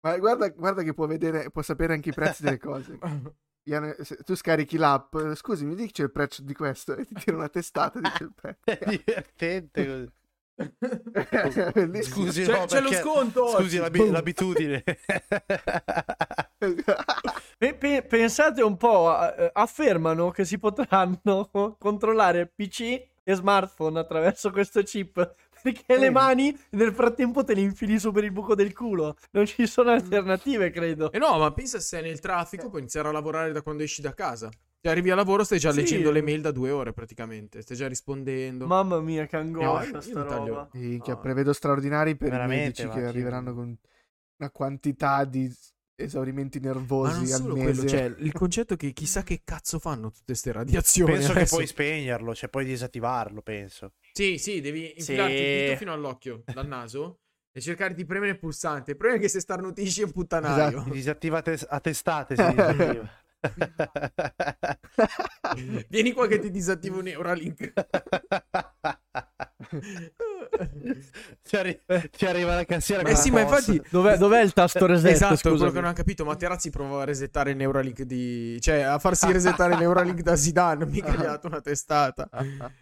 [0.00, 2.98] Ma guarda, guarda che può vedere, può sapere anche i prezzi delle cose.
[4.24, 6.94] Tu scarichi l'app, scusi, mi dici il prezzo di questo?
[6.96, 8.60] E ti tira una testata e dice il prezzo.
[8.64, 10.10] È divertente così.
[12.02, 14.10] Scusi, C'è- no, c'è lo sconto Scusi, Boom.
[14.10, 14.82] l'abitudine.
[17.58, 19.08] Pe- pe- pensate un po',
[19.52, 25.34] affermano che si potranno controllare PC e smartphone attraverso questo chip
[25.66, 26.12] Perché le Vedi?
[26.12, 29.16] mani nel frattempo te le infili su per il buco del culo.
[29.32, 31.10] Non ci sono alternative, credo.
[31.10, 34.00] E no, ma pensa se sei nel traffico, puoi iniziare a lavorare da quando esci
[34.00, 34.48] da casa.
[34.80, 35.78] Cioè, arrivi al lavoro, stai già Sì.
[35.80, 37.62] leggendo le mail da due ore praticamente.
[37.62, 38.66] Stai già rispondendo.
[38.66, 40.68] Mamma mia, che angoscia io sta roba.
[40.74, 41.20] Minchia, No.
[41.20, 43.76] prevedo straordinari per i Veramente, medici ma che arriveranno con
[44.38, 45.52] una quantità di
[45.96, 47.62] esaurimenti Ma non nervosi al mese.
[47.62, 51.12] quello, cioè, il concetto è che chissà che cazzo fanno tutte ste radiazioni.
[51.12, 51.54] Penso che adesso.
[51.56, 53.92] puoi spegnerlo, cioè puoi disattivarlo, penso.
[54.12, 55.12] Sì, sì, devi Sì.
[55.12, 57.20] infilarti il dito fino all'occhio, dal naso,
[57.56, 58.90] e cercare di premere il pulsante.
[58.92, 60.68] Il problema è che se starnutisci è un puttanaio.
[60.78, 60.90] Esatto.
[60.90, 63.10] Disattiva a, tes- a testate si disattiva.
[65.88, 67.72] Vieni qua che ti disattivo un Neuralink.
[71.42, 73.72] Ti, arri- ti arriva la cassiera Eh sì, ma posta.
[73.72, 73.88] infatti...
[73.90, 75.12] Dov'è, dov'è il tasto reset?
[75.12, 75.56] Esatto, scusa?
[75.56, 76.24] quello che non ho capito.
[76.24, 78.58] Materazzi provava a resettare il Neuralink di...
[78.60, 80.86] Cioè, a farsi resettare il Neuralink da Zidane.
[80.86, 82.28] Mica gli ha dato una testata.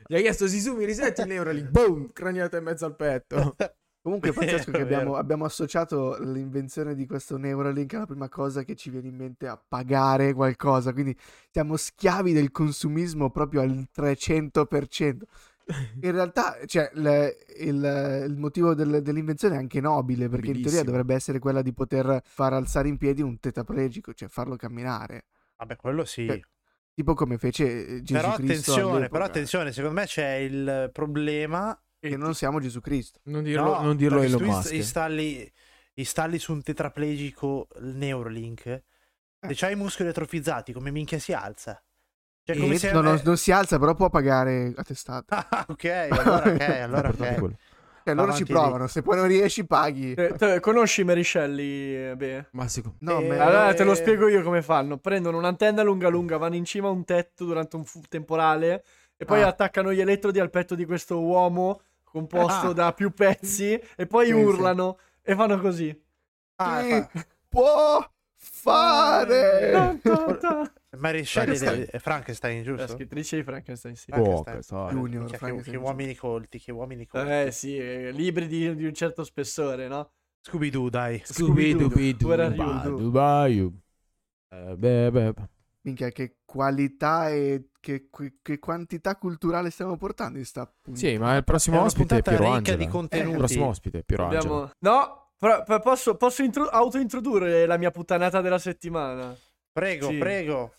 [0.07, 1.69] Gli ha chiesto, Sisu, mi risetti il Neuralink?
[1.71, 2.13] Boom!
[2.13, 3.57] Craniata in mezzo al petto.
[4.05, 8.75] Comunque è pazzesco che abbiamo, abbiamo associato l'invenzione di questo Neuralink alla prima cosa che
[8.75, 11.17] ci viene in mente a pagare qualcosa, quindi
[11.51, 15.23] siamo schiavi del consumismo proprio al 300%.
[16.03, 20.83] In realtà, cioè, il, il- il motivo del- dell'invenzione è anche nobile, perché in teoria
[20.85, 25.25] dovrebbe essere quella di poter far alzare in piedi un tetraplegico, cioè farlo camminare.
[25.57, 26.27] Vabbè, quello sì.
[26.27, 26.43] Eh,
[26.95, 31.77] Tipo come fece eh, Gesù Però Cristo attenzione, però attenzione, secondo me c'è il problema
[31.99, 33.19] che non siamo Gesù Cristo.
[33.25, 34.73] Non dirlo, No, non dirlo Elon Musk.
[34.73, 35.51] installi,
[35.95, 38.83] installi su un tetraplegico il Neuralink Eh.
[39.41, 41.83] e c'hai i muscoli atrofizzati, come minchia si alza?
[42.45, 42.93] Cioè, E come se...
[42.93, 45.49] no, non, eh, non si alza, però può pagare a testata.
[45.49, 47.35] Ah, ok, allora ok, allora ok.
[47.39, 47.57] quello.
[48.05, 50.13] Cioè, loro Avanti ci provano, se poi non riesci paghi.
[50.13, 51.97] Eh, te- conosci Meriscelli?
[52.11, 52.49] eh, Beh.
[52.51, 54.99] Ma secondo No, Eh, me- Allora te lo spiego io come fanno.
[54.99, 58.85] Prendono un'antenna lunga lunga, vanno in cima a un tetto durante un fu- temporale
[59.17, 59.47] e poi Ah.
[59.47, 62.73] attaccano gli elettrodi al petto di questo uomo composto Ah.
[62.75, 65.99] da più pezzi e poi Sì, urlano e fanno così.
[66.57, 67.11] Ah, Sì, fa-
[67.49, 69.99] può fare.
[70.95, 71.01] Ta, ta.
[71.01, 71.89] Mary Shelley Frankenstein.
[71.91, 72.93] è Frankenstein, La giusto?
[72.93, 74.11] scrittrice di Frankenstein, sì.
[74.11, 74.89] Frankenstein.
[74.89, 75.77] Junior, Minchia, che, Frankenstein.
[75.77, 77.31] che uomini colti, che uomini colti.
[77.31, 80.11] Eh sì, eh, libri di, di un certo spessore, no?
[80.41, 81.23] Scooby-Doo, dai.
[81.25, 82.97] Scooby-Doo?
[82.97, 83.73] Dubai.
[84.51, 85.35] Eh, beh, beh.
[85.83, 91.07] Minchia, che qualità e che, che- che quantità culturale stiamo portando in sta puntata.
[91.07, 92.77] Sì, ma il prossimo ospite è Piero ricca Angela.
[92.79, 93.31] di contenuti.
[93.31, 94.41] Il prossimo ospite è Piero Angela.
[94.43, 94.71] Abbiamo...
[94.79, 99.37] No, però- posso, posso intro- autointrodurre la mia puttanata della settimana?
[99.73, 100.17] Prego, Sì.
[100.19, 100.73] prego.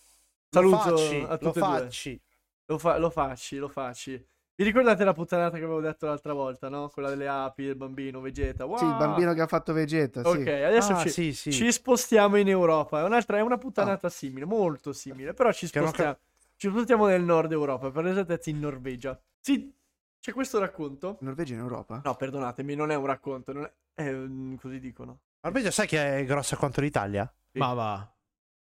[0.49, 1.51] Saluto lo facci, a lo e due.
[1.53, 2.21] facci.
[2.67, 4.27] Lo, fa- lo facci, lo facci.
[4.58, 6.88] Vi ricordate la puttanata che avevo detto l'altra volta, no?
[6.88, 8.65] Quella delle api, il bambino, Vegeta.
[8.65, 8.77] Wow.
[8.77, 10.38] Sì, il bambino che ha fatto Vegeta, sì.
[10.38, 11.51] Ok, adesso Ah, ci, sì, sì.
[11.51, 13.01] ci spostiamo in Europa.
[13.01, 15.34] È, un'altra, è una puttanata simile, molto simile.
[15.34, 16.17] Però ci spostiamo,
[16.55, 19.19] ci spostiamo nel nord Europa, per esattezza in Norvegia.
[19.41, 19.73] Sì,
[20.21, 21.17] c'è questo racconto.
[21.19, 21.99] Norvegia in Europa?
[22.05, 23.73] No, perdonatemi, non è un racconto, non è...
[23.93, 25.19] è, mm, così dicono.
[25.41, 27.29] Norvegia sai che è grossa quanto l'Italia?
[27.51, 28.15] Ma va.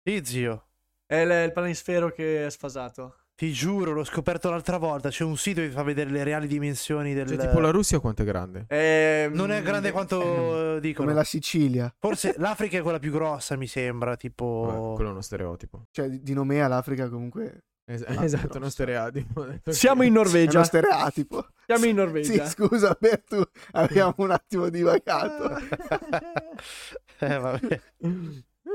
[0.03, 0.67] Sì, zio.
[1.11, 3.17] È il, il planisfero che è sfasato.
[3.35, 5.09] Ti giuro, l'ho scoperto l'altra volta.
[5.09, 7.27] C'è un sito che fa vedere le reali dimensioni del...
[7.27, 8.67] Cioè, tipo la Russia quanto è grande?
[8.69, 11.09] È, Non è grande quanto eh, dicono.
[11.09, 11.93] Come la Sicilia.
[11.99, 14.15] Forse l'Africa è quella più grossa, mi sembra.
[14.15, 14.63] Tipo...
[14.67, 15.87] Vabbè, quello è uno stereotipo.
[15.91, 18.59] Cioè, di Nomea l'Africa comunque Es- Ah, esatto, grossa.
[18.59, 19.47] uno stereotipo.
[19.73, 20.59] Siamo in è Norvegia.
[20.59, 21.47] uno stereotipo.
[21.67, 22.47] Siamo in Sì, Norvegia.
[22.47, 23.43] scusa, Bertu,
[23.73, 25.57] abbiamo un attimo divagato.
[27.19, 27.81] eh, vabbè.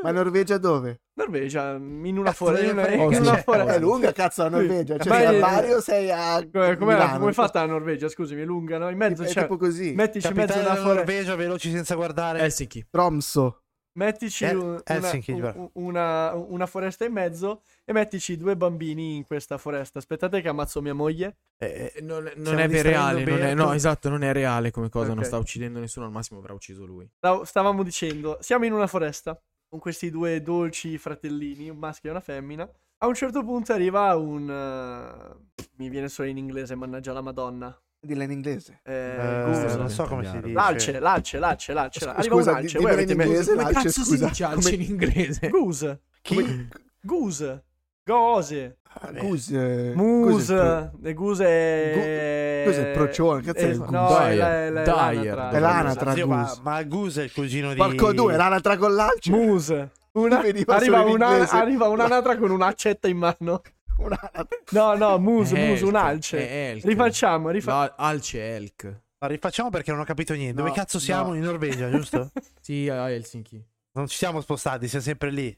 [0.04, 1.02] Ma Norvegia dove?
[1.14, 2.72] Norvegia, in una foresta.
[2.72, 3.36] una Oslo.
[3.38, 3.74] foresta.
[3.74, 4.98] È lunga cazzo la Norvegia.
[4.98, 8.10] Cioè, Ma sei a è- Bari o sei a Come, come è fatta la Norvegia?
[8.10, 8.90] Scusami, è lunga, no?
[8.90, 9.42] In mezzo È c'è.
[9.42, 9.94] tipo così.
[9.94, 10.94] Mettici in mezzo una foresta.
[10.94, 12.40] Norvegia, veloci senza guardare.
[12.40, 12.88] Helsinki.
[12.90, 13.62] Tromso.
[13.98, 19.24] Mettici Eh, un- una, un- una, una foresta in mezzo e mettici due bambini in
[19.26, 20.00] questa foresta.
[20.00, 21.38] Aspettate che ammazzo mia moglie.
[21.58, 25.08] Eh, Eh, Non, non è reale, non è, no, esatto, non è reale come cosa,
[25.10, 25.26] non Ok.
[25.28, 27.10] sta uccidendo nessuno, al massimo avrà ucciso lui.
[27.16, 29.42] Stav- Stavamo dicendo, siamo in una foresta
[29.76, 32.70] con questi due dolci fratellini, un maschio e una femmina.
[33.00, 34.50] A un certo punto arriva un...
[34.50, 37.78] eh, mi viene solo in inglese, mannaggia la madonna.
[38.00, 38.80] Dilla in inglese.
[38.84, 39.76] Eh, goose.
[39.76, 40.54] non so come si dice.
[40.54, 42.00] L'alce, l'alce, l'alce, l'alce.
[42.00, 42.80] Scusa, Arriva un alce.
[42.80, 43.30] Voi avete in messo...
[43.32, 44.16] inglese, Come l'alce, cazzo scusa.
[44.16, 45.50] si dice alce Come- in inglese?
[45.50, 46.02] Goose.
[46.22, 46.68] Chi?
[47.02, 47.65] Goose.
[48.06, 48.78] Gose.
[49.02, 49.20] Vabbè.
[49.20, 49.94] Goose.
[49.96, 50.92] Muse.
[51.02, 52.64] Le guse è...
[52.66, 53.42] Cos'è il procione?
[53.42, 53.86] Cazzo è il?
[53.90, 54.74] No, è, Dyer.
[54.74, 55.36] è Dyer.
[55.36, 55.50] l'anatra.
[55.50, 56.14] È l'anatra.
[56.14, 57.78] Zio, ma, ma Goose è il cugino di...
[57.78, 59.32] Porco due, l'anatra con l'alce.
[59.32, 59.92] Muse.
[60.12, 63.62] Una- arriva, una, arriva un'anatra con un'accetta in mano.
[63.98, 64.46] Un'anatra.
[64.70, 66.48] No, no, muse, muse, un alce.
[66.48, 66.86] è elk.
[66.86, 67.86] Rifacciamo, rifacciamo.
[67.86, 69.02] No, alce è elk.
[69.18, 70.62] Ma rifacciamo perché non ho capito niente.
[70.62, 71.30] No, Dove cazzo siamo?
[71.30, 71.36] no.
[71.36, 72.30] In Norvegia, giusto?
[72.62, 73.64] Sì, a Helsinki.
[73.94, 75.58] non ci siamo spostati, siamo sempre lì.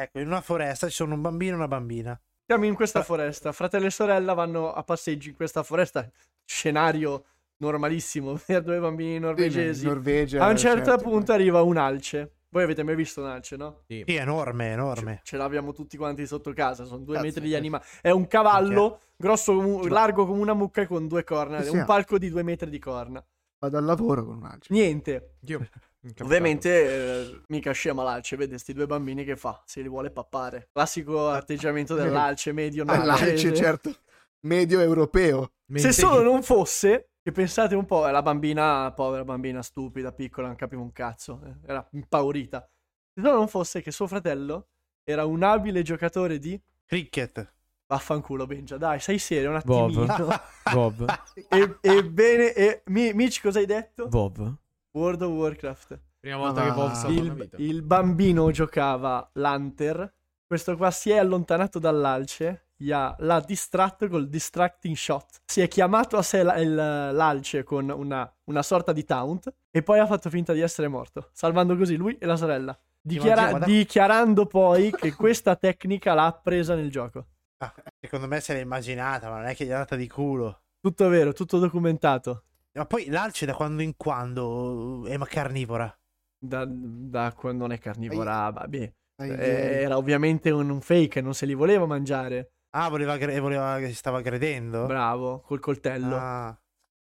[0.00, 2.20] Ecco, in una foresta ci sono un bambino e una bambina.
[2.46, 3.50] Siamo in questa foresta.
[3.50, 6.08] Fratello e sorella vanno a passeggio in questa foresta.
[6.44, 7.24] Scenario
[7.56, 9.82] normalissimo per due bambini norvegesi.
[9.82, 10.44] In Norvegia.
[10.44, 12.34] A un certo certo, punto arriva un alce.
[12.50, 13.82] Voi avete mai visto un alce, no?
[13.88, 14.04] Sì.
[14.06, 15.20] Sì, enorme, enorme.
[15.24, 17.54] Ce l'abbiamo tutti quanti sotto casa, sono due Cazzo, metri di sì.
[17.56, 17.84] animale.
[18.00, 21.60] È un cavallo grosso, come- Sì, largo come una mucca e con due corna.
[21.60, 21.84] Sì, un sì.
[21.84, 23.22] palco di due metri di corna.
[23.58, 24.72] Vado al lavoro con un alce.
[24.72, 25.34] Niente.
[25.40, 25.66] Dio,
[26.08, 26.24] incappato.
[26.24, 29.62] Ovviamente, eh, mica scema l'alce, vede sti due bambini che fa?
[29.64, 30.68] Se li vuole pappare.
[30.72, 33.94] Classico atteggiamento dell'alce medio Ah, l'alce, certo.
[34.40, 35.52] Medio europeo.
[35.74, 40.46] Se solo non fosse, che pensate un po', è la bambina, povera bambina stupida, piccola,
[40.46, 42.68] non capiva un cazzo, eh, era impaurita.
[43.14, 44.68] Se solo non fosse che suo fratello
[45.04, 46.60] era un abile giocatore di...
[46.86, 47.52] Cricket.
[47.86, 49.96] Vaffanculo Benja, dai, sei serio un Bob.
[49.96, 50.28] attimino.
[50.72, 51.04] Vov.
[51.48, 54.08] e, ebbene, e, Mi- Mitch cosa hai detto?
[54.08, 54.54] Vov.
[54.92, 56.00] World of Warcraft.
[56.20, 57.56] Prima volta Ah, che Vov salva Il, vita.
[57.58, 60.12] il bambino giocava l'Hunter.
[60.46, 62.62] Questo qua si è allontanato dall'alce.
[62.80, 65.38] gli ha- l'ha distratto col distracting shot.
[65.46, 69.52] Si è chiamato a sé la- il- l'alce con una, una sorta di taunt.
[69.68, 71.30] E poi ha fatto finta di essere morto.
[71.32, 72.78] Salvando così lui e la sorella.
[73.00, 77.26] Dichiara- dichiarando poi che questa tecnica l'ha appresa nel gioco.
[77.64, 80.60] Ah, secondo me se l'è immaginata, ma non è che gli è andata di culo.
[80.80, 82.44] Tutto vero, tutto documentato.
[82.78, 85.92] Ma poi l'alce da quando in quando è carnivora.
[86.40, 88.92] Da, da quando non è carnivora, vabbè.
[89.16, 92.52] Dai, Eh, Era ovviamente un, un fake, non se li voleva mangiare.
[92.76, 94.86] Ah, voleva, voleva che si stava aggredendo?
[94.86, 96.16] Bravo, col coltello.
[96.16, 96.58] Ah,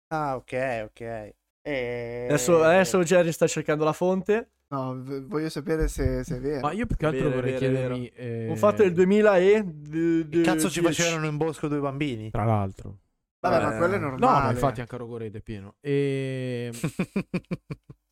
[0.08, 1.00] Ah, ok, ok.
[1.62, 2.26] E...
[2.28, 4.52] Adesso, adesso Jerry sta cercando la fonte.
[4.68, 6.60] No, v- voglio sapere se, se è vero.
[6.66, 8.08] Ma io più che altro Vero, vorrei vero, chiedermi...
[8.08, 9.64] eh, Un fatto del 2000 e...
[9.64, 11.02] d- Che cazzo ci 10.
[11.02, 12.30] facevano in bosco due bambini?
[12.30, 12.98] Tra l'altro.
[13.50, 14.44] Vabbè, ma Eh, quello è No, normale.
[14.44, 15.74] ma infatti anche a Rogorede è pieno.
[15.80, 16.70] E...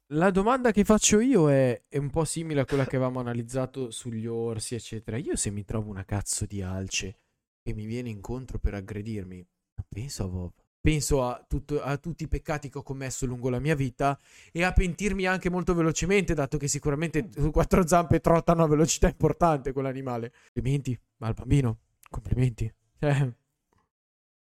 [0.09, 3.91] La domanda che faccio io è, è un po' simile a quella che avevamo analizzato
[3.91, 5.17] sugli orsi, eccetera.
[5.17, 7.19] Io se mi trovo una cazzo di alce
[7.63, 10.53] che mi viene incontro per aggredirmi, non penso a Vov.
[10.81, 14.19] Penso a, tutto- a tutti i peccati che ho commesso lungo la mia vita
[14.53, 19.09] e a pentirmi anche molto velocemente, dato che sicuramente su quattro zampe trottano a velocità
[19.09, 20.31] importante quell'animale.
[20.53, 21.79] Complimenti al bambino,
[22.11, 22.71] complimenti.
[23.01, 23.33] Cioè,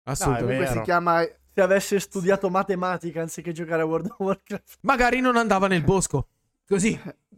[0.05, 0.53] assolutamente.
[0.55, 1.21] Comunque si chiama
[1.53, 4.77] Se avesse studiato matematica anziché giocare a World of Warcraft.
[4.81, 6.27] Magari non andava nel bosco.
[6.67, 6.99] Così.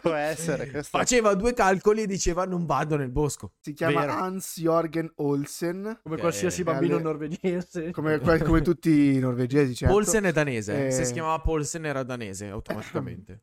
[0.00, 0.96] Può essere questo.
[0.98, 3.52] Faceva due calcoli e diceva non vado nel bosco.
[3.60, 4.12] si chiama Vero.
[4.12, 7.90] Hans Jorgen Olsen, Come qualsiasi eh, bambino alle- norvegese.
[7.90, 9.92] come, come tutti i norvegesi, certo.
[9.94, 10.86] Polsen è danese.
[10.86, 10.90] Eh.
[10.90, 13.42] Se si chiamava Polsen era danese automaticamente.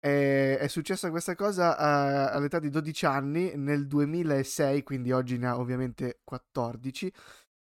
[0.00, 5.46] È, è successa questa cosa eh, all'età di 12 anni nel 2006, quindi oggi ne
[5.48, 7.12] ha ovviamente 14.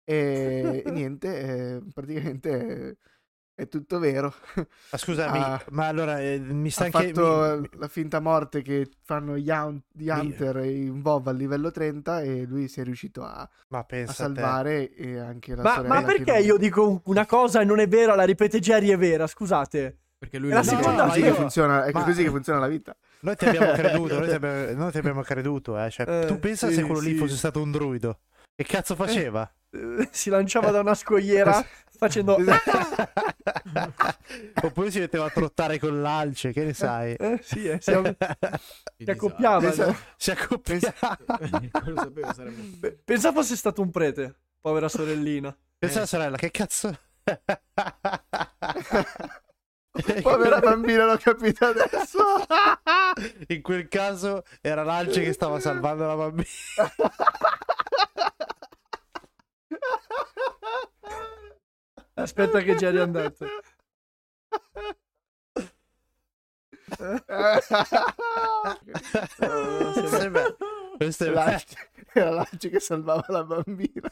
[0.05, 1.39] E, e niente,
[1.77, 2.97] eh, praticamente è,
[3.63, 4.35] è tutto vero.
[4.55, 5.65] Ma scusami, Ah.
[5.71, 7.15] ma allora eh, mi sta ha anche...
[7.15, 11.71] fatto mi- la finta morte che fanno gli, Hun- gli Hunter in WoW a livello
[11.71, 15.63] 30 e lui si è riuscito a, Ma a pensa a salvare e anche la
[15.63, 15.95] Ma, sorella.
[15.95, 18.99] ma perché non- io dico una cosa e non è vera, la ripete Jerry è
[18.99, 19.27] vera?
[19.27, 20.01] Scusate.
[20.29, 20.83] Perché lui È la lo È dice.
[20.83, 22.97] seconda io- che funziona, è ma- così che funziona la vita.
[23.21, 25.91] Noi ti abbiamo creduto, noi ti abbiamo, noi ti abbiamo creduto, eh.
[25.91, 27.17] Cioè, Eh, tu pensa sì, se quello lì sì.
[27.17, 28.21] fosse stato un druido.
[28.55, 29.49] Che cazzo faceva?
[29.71, 31.65] Eh, Si lanciava da una scogliera
[31.99, 32.37] facendo...
[34.63, 37.15] Oppure si metteva a trottare con l'alce, che ne sai?
[37.15, 38.03] Eh, sì, eh, si, Che si
[38.97, 39.13] disastro.
[39.13, 39.61] accoppiava.
[39.61, 41.19] Pensa- Si accoppiava.
[41.83, 42.63] Quello sapevo sarebbe...
[42.81, 45.57] Pe- Pensa fosse stato un prete, povera sorellina.
[45.79, 46.99] Pensa alla sorella, che cazzo...
[50.23, 52.19] Povera bambina, l'ho capito adesso.
[53.49, 56.47] In quel caso era l'alce che stava salvando la bambina.
[62.15, 63.47] Aspetta che Jerry è andato.
[70.97, 71.31] Questo è.
[71.31, 74.11] L'alce- Era l'alce che salvava la bambina.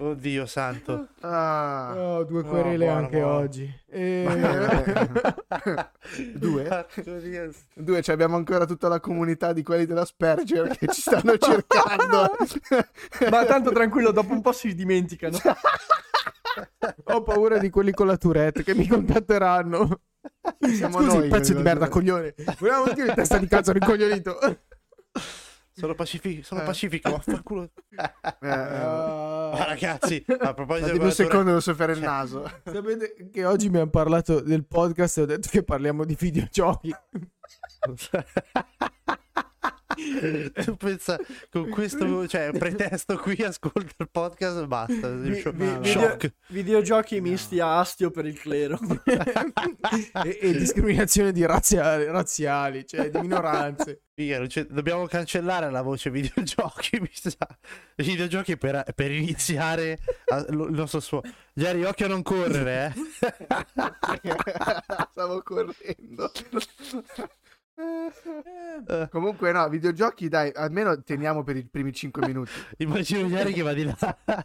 [0.00, 1.08] Oddio santo.
[1.20, 1.92] Ah.
[1.96, 3.36] Oh, due No, querele buono, anche buono.
[3.36, 3.80] oggi.
[3.90, 4.26] E...
[6.34, 6.86] Due?
[7.74, 12.36] Due, cioè abbiamo ancora tutta la comunità di quelli della Sperger che ci stanno cercando.
[13.30, 15.36] Ma tanto tranquillo, dopo un po' si dimenticano.
[17.04, 20.00] Ho paura di quelli con la Tourette che mi contatteranno.
[20.60, 22.34] Siamo Scusi, noi, pezzo di merda, coglione.
[22.58, 24.38] Vogliamo dire testa di cazzo rincoglionito.
[25.78, 26.64] Sono pacifico, sono Eh.
[26.64, 27.70] pacifico, vaffanculo.
[28.40, 32.42] Eh, Ma ragazzi, a proposito di un secondo, devo soffiare il naso.
[32.64, 36.92] Sapete che oggi mi hanno parlato del podcast e ho detto che parliamo di videogiochi.
[40.64, 41.18] Tu pensa
[41.50, 47.78] con questo cioè, pretesto qui ascolta il podcast basta Vi- vi- shock Videogiochi misti a
[47.78, 48.78] astio per il clero.
[50.24, 54.00] e, e discriminazione di razziali, razziali, cioè di minoranze.
[54.18, 57.36] C'è- dobbiamo cancellare la voce videogiochi mi sa.
[57.96, 63.02] videogiochi per, per iniziare a- lo- il nostro suono Geri occhio a non correre eh
[65.12, 66.30] Stavo correndo.
[67.80, 72.50] Eh, Comunque, no, videogiochi, dai, almeno teniamo per i primi 5 minuti.
[72.78, 73.96] immagino Geri che va di là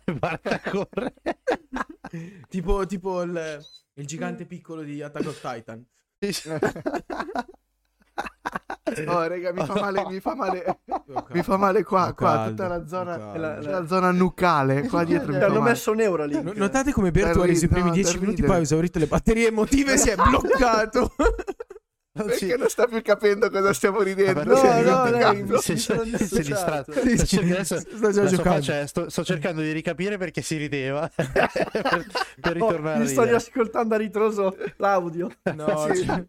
[0.04, 1.14] e parte a correre
[2.48, 3.66] tipo tipo il,
[3.96, 5.84] il gigante piccolo di Attack of Titan.
[9.08, 12.46] Oh, raga, mi fa male, mi fa male, Ho mi fa male qua, Ho qua,
[12.50, 13.40] tutta la ho zona, caldo.
[13.40, 16.40] la- c'è la zona nucale, qua dietro mi Ti fa hanno messo un euro lì.
[16.40, 19.08] No- Notate come Berto ha i primi ridere, 10 per minuti, poi ha esaurito le
[19.08, 21.12] batterie emotive e si è bloccato.
[22.16, 24.56] Non Perché si- non sta più capendo cosa stiamo ridendo?
[24.56, 26.92] Si no, no, lei- si, mi si, sono si è dissociato.
[26.92, 28.50] distratto Sto cercando- adesso- sta già la sua giocando.
[28.60, 32.06] faccia è, sto, sto cercando di ricapire perché si rideva per, per
[32.50, 35.32] Oh, ritornare mi sto riascoltando a ritroso l'audio.
[35.56, 36.06] No, Sì.
[36.06, 36.24] cioè,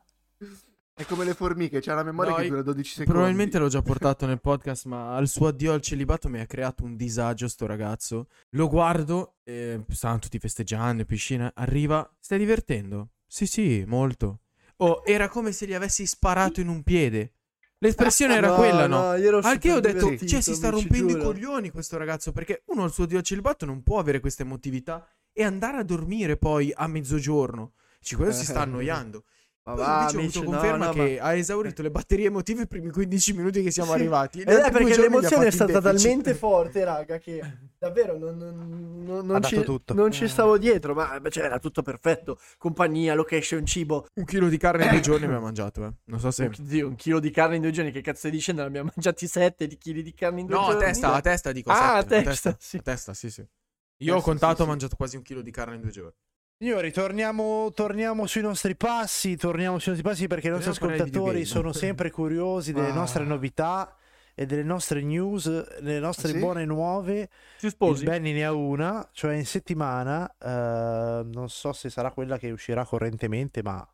[0.96, 3.10] È come le formiche, c'ha la memoria No, che dura 12 secondi.
[3.10, 6.84] probabilmente l'ho già portato nel podcast, ma al suo addio al celibato mi ha creato
[6.84, 8.28] un disagio sto ragazzo.
[8.50, 13.08] Lo guardo, eh, stanno tutti festeggiando in piscina, arriva, stai divertendo?
[13.26, 14.38] Sì, sì, molto.
[14.78, 17.34] Oh, era come se gli avessi sparato in un piede.
[17.78, 19.12] L'espressione era quella, no?
[19.12, 22.84] ero Al che ho detto, cioè si sta rompendo i coglioni questo ragazzo perché uno
[22.84, 26.86] al suo dio celibato non può avere questa emotività e andare a dormire poi a
[26.86, 27.72] mezzogiorno.
[27.98, 29.24] Dici, quello si sta annoiando.
[29.66, 32.90] Ma va, amici, no, conferma no, che ma- ha esaurito le batterie emotive i primi
[32.90, 33.96] 15 minuti che siamo Sì.
[33.96, 34.40] arrivati.
[34.42, 37.40] Ed è perché l'emozione è stata talmente forte, raga, che
[37.78, 39.94] davvero non, non- non- non ci, dato tutto.
[39.94, 40.92] non ci stavo dietro.
[40.92, 42.38] Ma cioè, era tutto perfetto.
[42.58, 44.06] Compagnia, location, cibo.
[44.16, 45.92] Un chilo di carne in due giorni abbiamo mangiato, eh.
[46.04, 46.44] Non so se...
[46.44, 47.90] Un, Dio, un chilo di carne in due giorni.
[47.90, 48.60] Che cazzo stai dicendo?
[48.60, 50.84] Ne abbiamo mangiati sette di chili di carne in due No, a giorni.
[50.84, 52.76] testa, a testa dico Ah, sette, a a testa, testa, sì.
[52.76, 53.40] a testa, sì, sì.
[53.40, 54.62] Io Testa, ho contato, sì, sì.
[54.62, 56.12] ho mangiato quasi un chilo di carne in due giorni.
[56.56, 61.44] Signori, torniamo, torniamo sui nostri passi, torniamo sui nostri passi perché i nostri di ascoltatori
[61.44, 62.94] sono sempre curiosi delle Ah.
[62.94, 63.94] nostre novità
[64.36, 65.46] e delle nostre news,
[65.80, 66.38] delle nostre Ah, sì?
[66.38, 67.28] buone nuove.
[67.60, 68.04] Il sposi?
[68.04, 72.84] Benny ne ha una, cioè in settimana, eh, non so se sarà quella che uscirà
[72.86, 73.86] correntemente, ma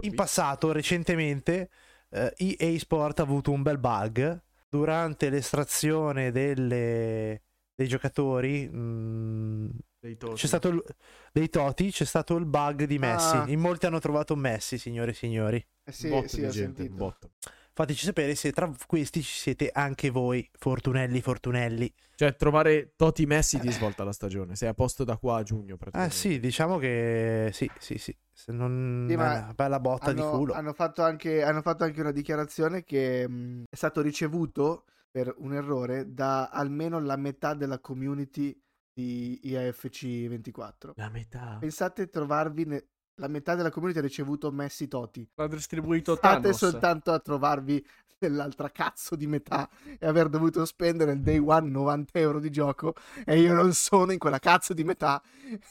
[0.00, 1.70] in passato, recentemente,
[2.10, 7.42] eh, EA Sport ha avuto un bel bug durante l'estrazione delle-
[7.74, 8.68] dei giocatori.
[8.70, 9.68] mm,
[10.00, 10.34] Dei toti.
[10.36, 10.84] c'è stato il-
[11.32, 13.36] dei Toti, c'è stato il bug di Messi.
[13.36, 13.44] Ah.
[13.48, 15.66] In molti hanno trovato Messi, signore e signori.
[15.84, 16.94] Eh sì, botto sì, di ho gente, sentito.
[17.04, 17.30] botto.
[17.72, 21.92] Fateci sapere se tra questi ci siete anche voi, Fortunelli, Fortunelli.
[22.14, 24.56] Cioè, trovare Toti Messi di svolta la stagione.
[24.56, 26.14] Sei a posto da qua a giugno, Eh praticamente.
[26.14, 28.16] sì, diciamo che sì, sì, sì.
[28.32, 30.52] Se non Sì, una bella botta di hanno, culo.
[30.54, 35.54] hanno fatto anche, hanno fatto anche una dichiarazione che mh, è stato ricevuto per un
[35.54, 38.56] errore da almeno la metà della community
[39.02, 40.94] di IAFC 24.
[40.96, 41.56] La metà.
[41.60, 42.86] Pensate trovarvi ne-
[43.20, 45.28] la metà della community ha ricevuto Messi Toti.
[45.36, 46.56] L'ha distribuito State Thanos.
[46.56, 47.84] soltanto a trovarvi
[48.20, 52.94] nell'altra cazzo di metà e aver dovuto spendere il day one 90 euro di gioco
[53.24, 55.22] e io non sono in quella cazzo di metà.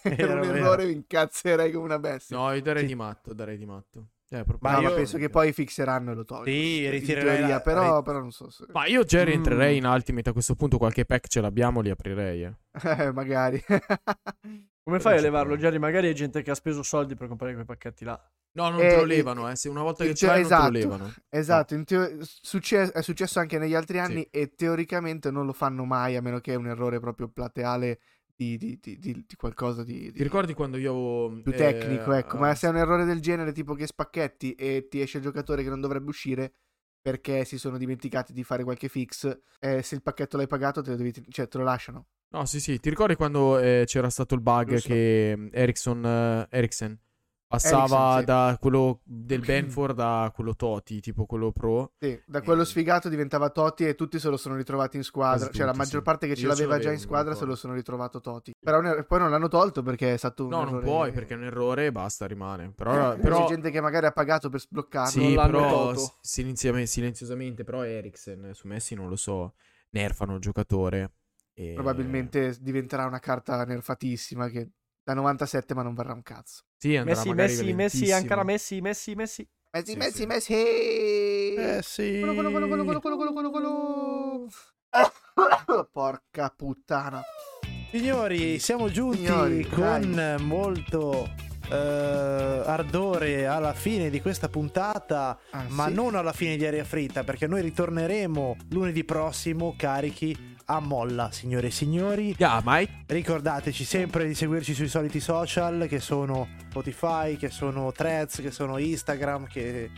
[0.03, 2.37] Vero, un errore, mi incazzerei come una bestia.
[2.37, 2.87] No, io darei Sì.
[2.87, 4.07] di matto, darei di matto.
[4.29, 6.51] Eh, Ma No, ma io- penso che poi fixeranno e lo tolgono.
[6.53, 8.65] Sì, teoria, la- però, ri- però non so se...
[8.73, 9.25] Ma io già Mm.
[9.25, 10.77] rientrerei in Ultimate a questo punto.
[10.77, 12.43] Qualche pack ce l'abbiamo, li aprirei.
[12.43, 12.53] Eh.
[13.07, 13.61] Eh, magari.
[14.83, 15.79] Come fai a levarlo, Jerry?
[15.79, 18.19] Magari è gente che ha speso soldi per comprare quei pacchetti là.
[18.53, 19.49] No, non Eh, te lo eh, levano.
[19.49, 19.55] Eh.
[19.55, 20.71] Se una volta eh, che ce cioè, l'hai, non te esatto.
[20.71, 21.13] lo levano.
[21.29, 24.27] esatto, in teo- succe- è successo anche negli altri anni Sì.
[24.31, 27.99] e teoricamente non lo fanno mai a meno che è un errore proprio plateale
[28.33, 31.41] di, di- di- di- di qualcosa di, Ti ricordi quando io avevo.
[31.41, 32.37] più eh, tecnico, ecco.
[32.37, 35.23] Ma ah, se è un errore del genere, tipo che spacchetti e ti esce il
[35.23, 36.53] giocatore che non dovrebbe uscire
[37.01, 40.91] perché si sono dimenticati di fare qualche fix, eh, se il pacchetto l'hai pagato te
[40.91, 42.07] lo, devi- cioè, te lo lasciano.
[42.29, 42.79] No, sì, sì.
[42.79, 44.89] Ti ricordi quando eh, c'era stato il bug Giusto.
[44.89, 46.99] che mm, Ericsson, eh, Eriksen
[47.49, 48.25] passava Eriksen, sì.
[48.25, 51.93] da quello del Benford a quello Toti, tipo quello pro?
[51.97, 52.65] Sì, da quello Eh.
[52.65, 55.45] sfigato diventava Toti e tutti se lo sono ritrovati in squadra.
[55.45, 56.01] Quasi cioè, la maggior sì.
[56.01, 58.51] parte che ce Io ce l'aveva già l'avevo, in squadra se lo sono ritrovato Toti.
[58.59, 61.11] Però un er- poi non l'hanno tolto perché è stato un No, non errore- puoi
[61.13, 62.73] perché è un errore e basta, rimane.
[62.75, 65.09] Però, Eh, però C'è gente che magari ha pagato per sbloccarlo.
[65.09, 65.99] sì, non però tolto.
[66.01, 69.53] s- silenzia- silenziosamente, però Eriksen su Messi non lo so,
[69.91, 71.13] nerfano il giocatore.
[71.59, 71.73] E...
[71.73, 74.69] Probabilmente ehm diventerà una carta nerfatissima che
[75.03, 76.65] da 97 ma non verrà un cazzo.
[76.77, 79.47] Sì, andrà Messi, Messi, Messi, ancora Messi, Messi, Messi.
[79.71, 80.25] Messi, sì, Messi, sì.
[80.25, 80.53] Messi.
[80.53, 82.19] Eh, Messi.
[85.91, 87.23] Porca puttana.
[87.89, 90.41] Signori, siamo giunti Signori, con dai.
[90.43, 91.27] molto
[91.69, 91.73] eh,
[92.65, 95.93] ardore alla fine di questa puntata, Ah, ma sì?
[95.93, 101.67] non alla fine di Aria Fritta, perché noi ritorneremo lunedì prossimo carichi a molla, signore
[101.67, 102.35] e signori.
[102.37, 103.03] Yeah, Mike.
[103.07, 108.77] Ricordateci sempre di seguirci sui soliti social che sono Spotify, che sono Threads, che sono
[108.77, 109.89] Instagram, che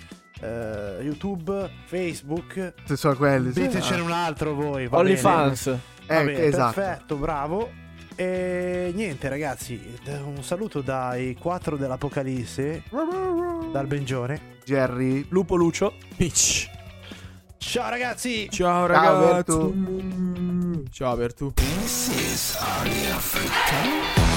[0.42, 2.74] eh, YouTube, Facebook.
[2.84, 3.52] Se sono quelli.
[3.52, 3.62] sì.
[3.62, 4.88] Ditecene un altro voi.
[4.90, 5.76] OnlyFans.
[6.06, 6.74] Eh, esatto.
[6.80, 7.72] Perfetto, bravo.
[8.22, 9.80] E niente ragazzi,
[10.26, 12.84] un saluto dai quattro dell'Apocalisse,
[13.72, 14.58] dal Bengione.
[14.66, 15.26] Jerry.
[15.30, 15.94] Lupo Lucio.
[16.18, 16.70] Mitch.
[17.56, 18.50] Ciao ragazzi!
[18.50, 19.54] Ciao Ciao, ragazzi.
[20.92, 21.54] Ciao Bertu.
[21.54, 24.29] This is Aria Fritta.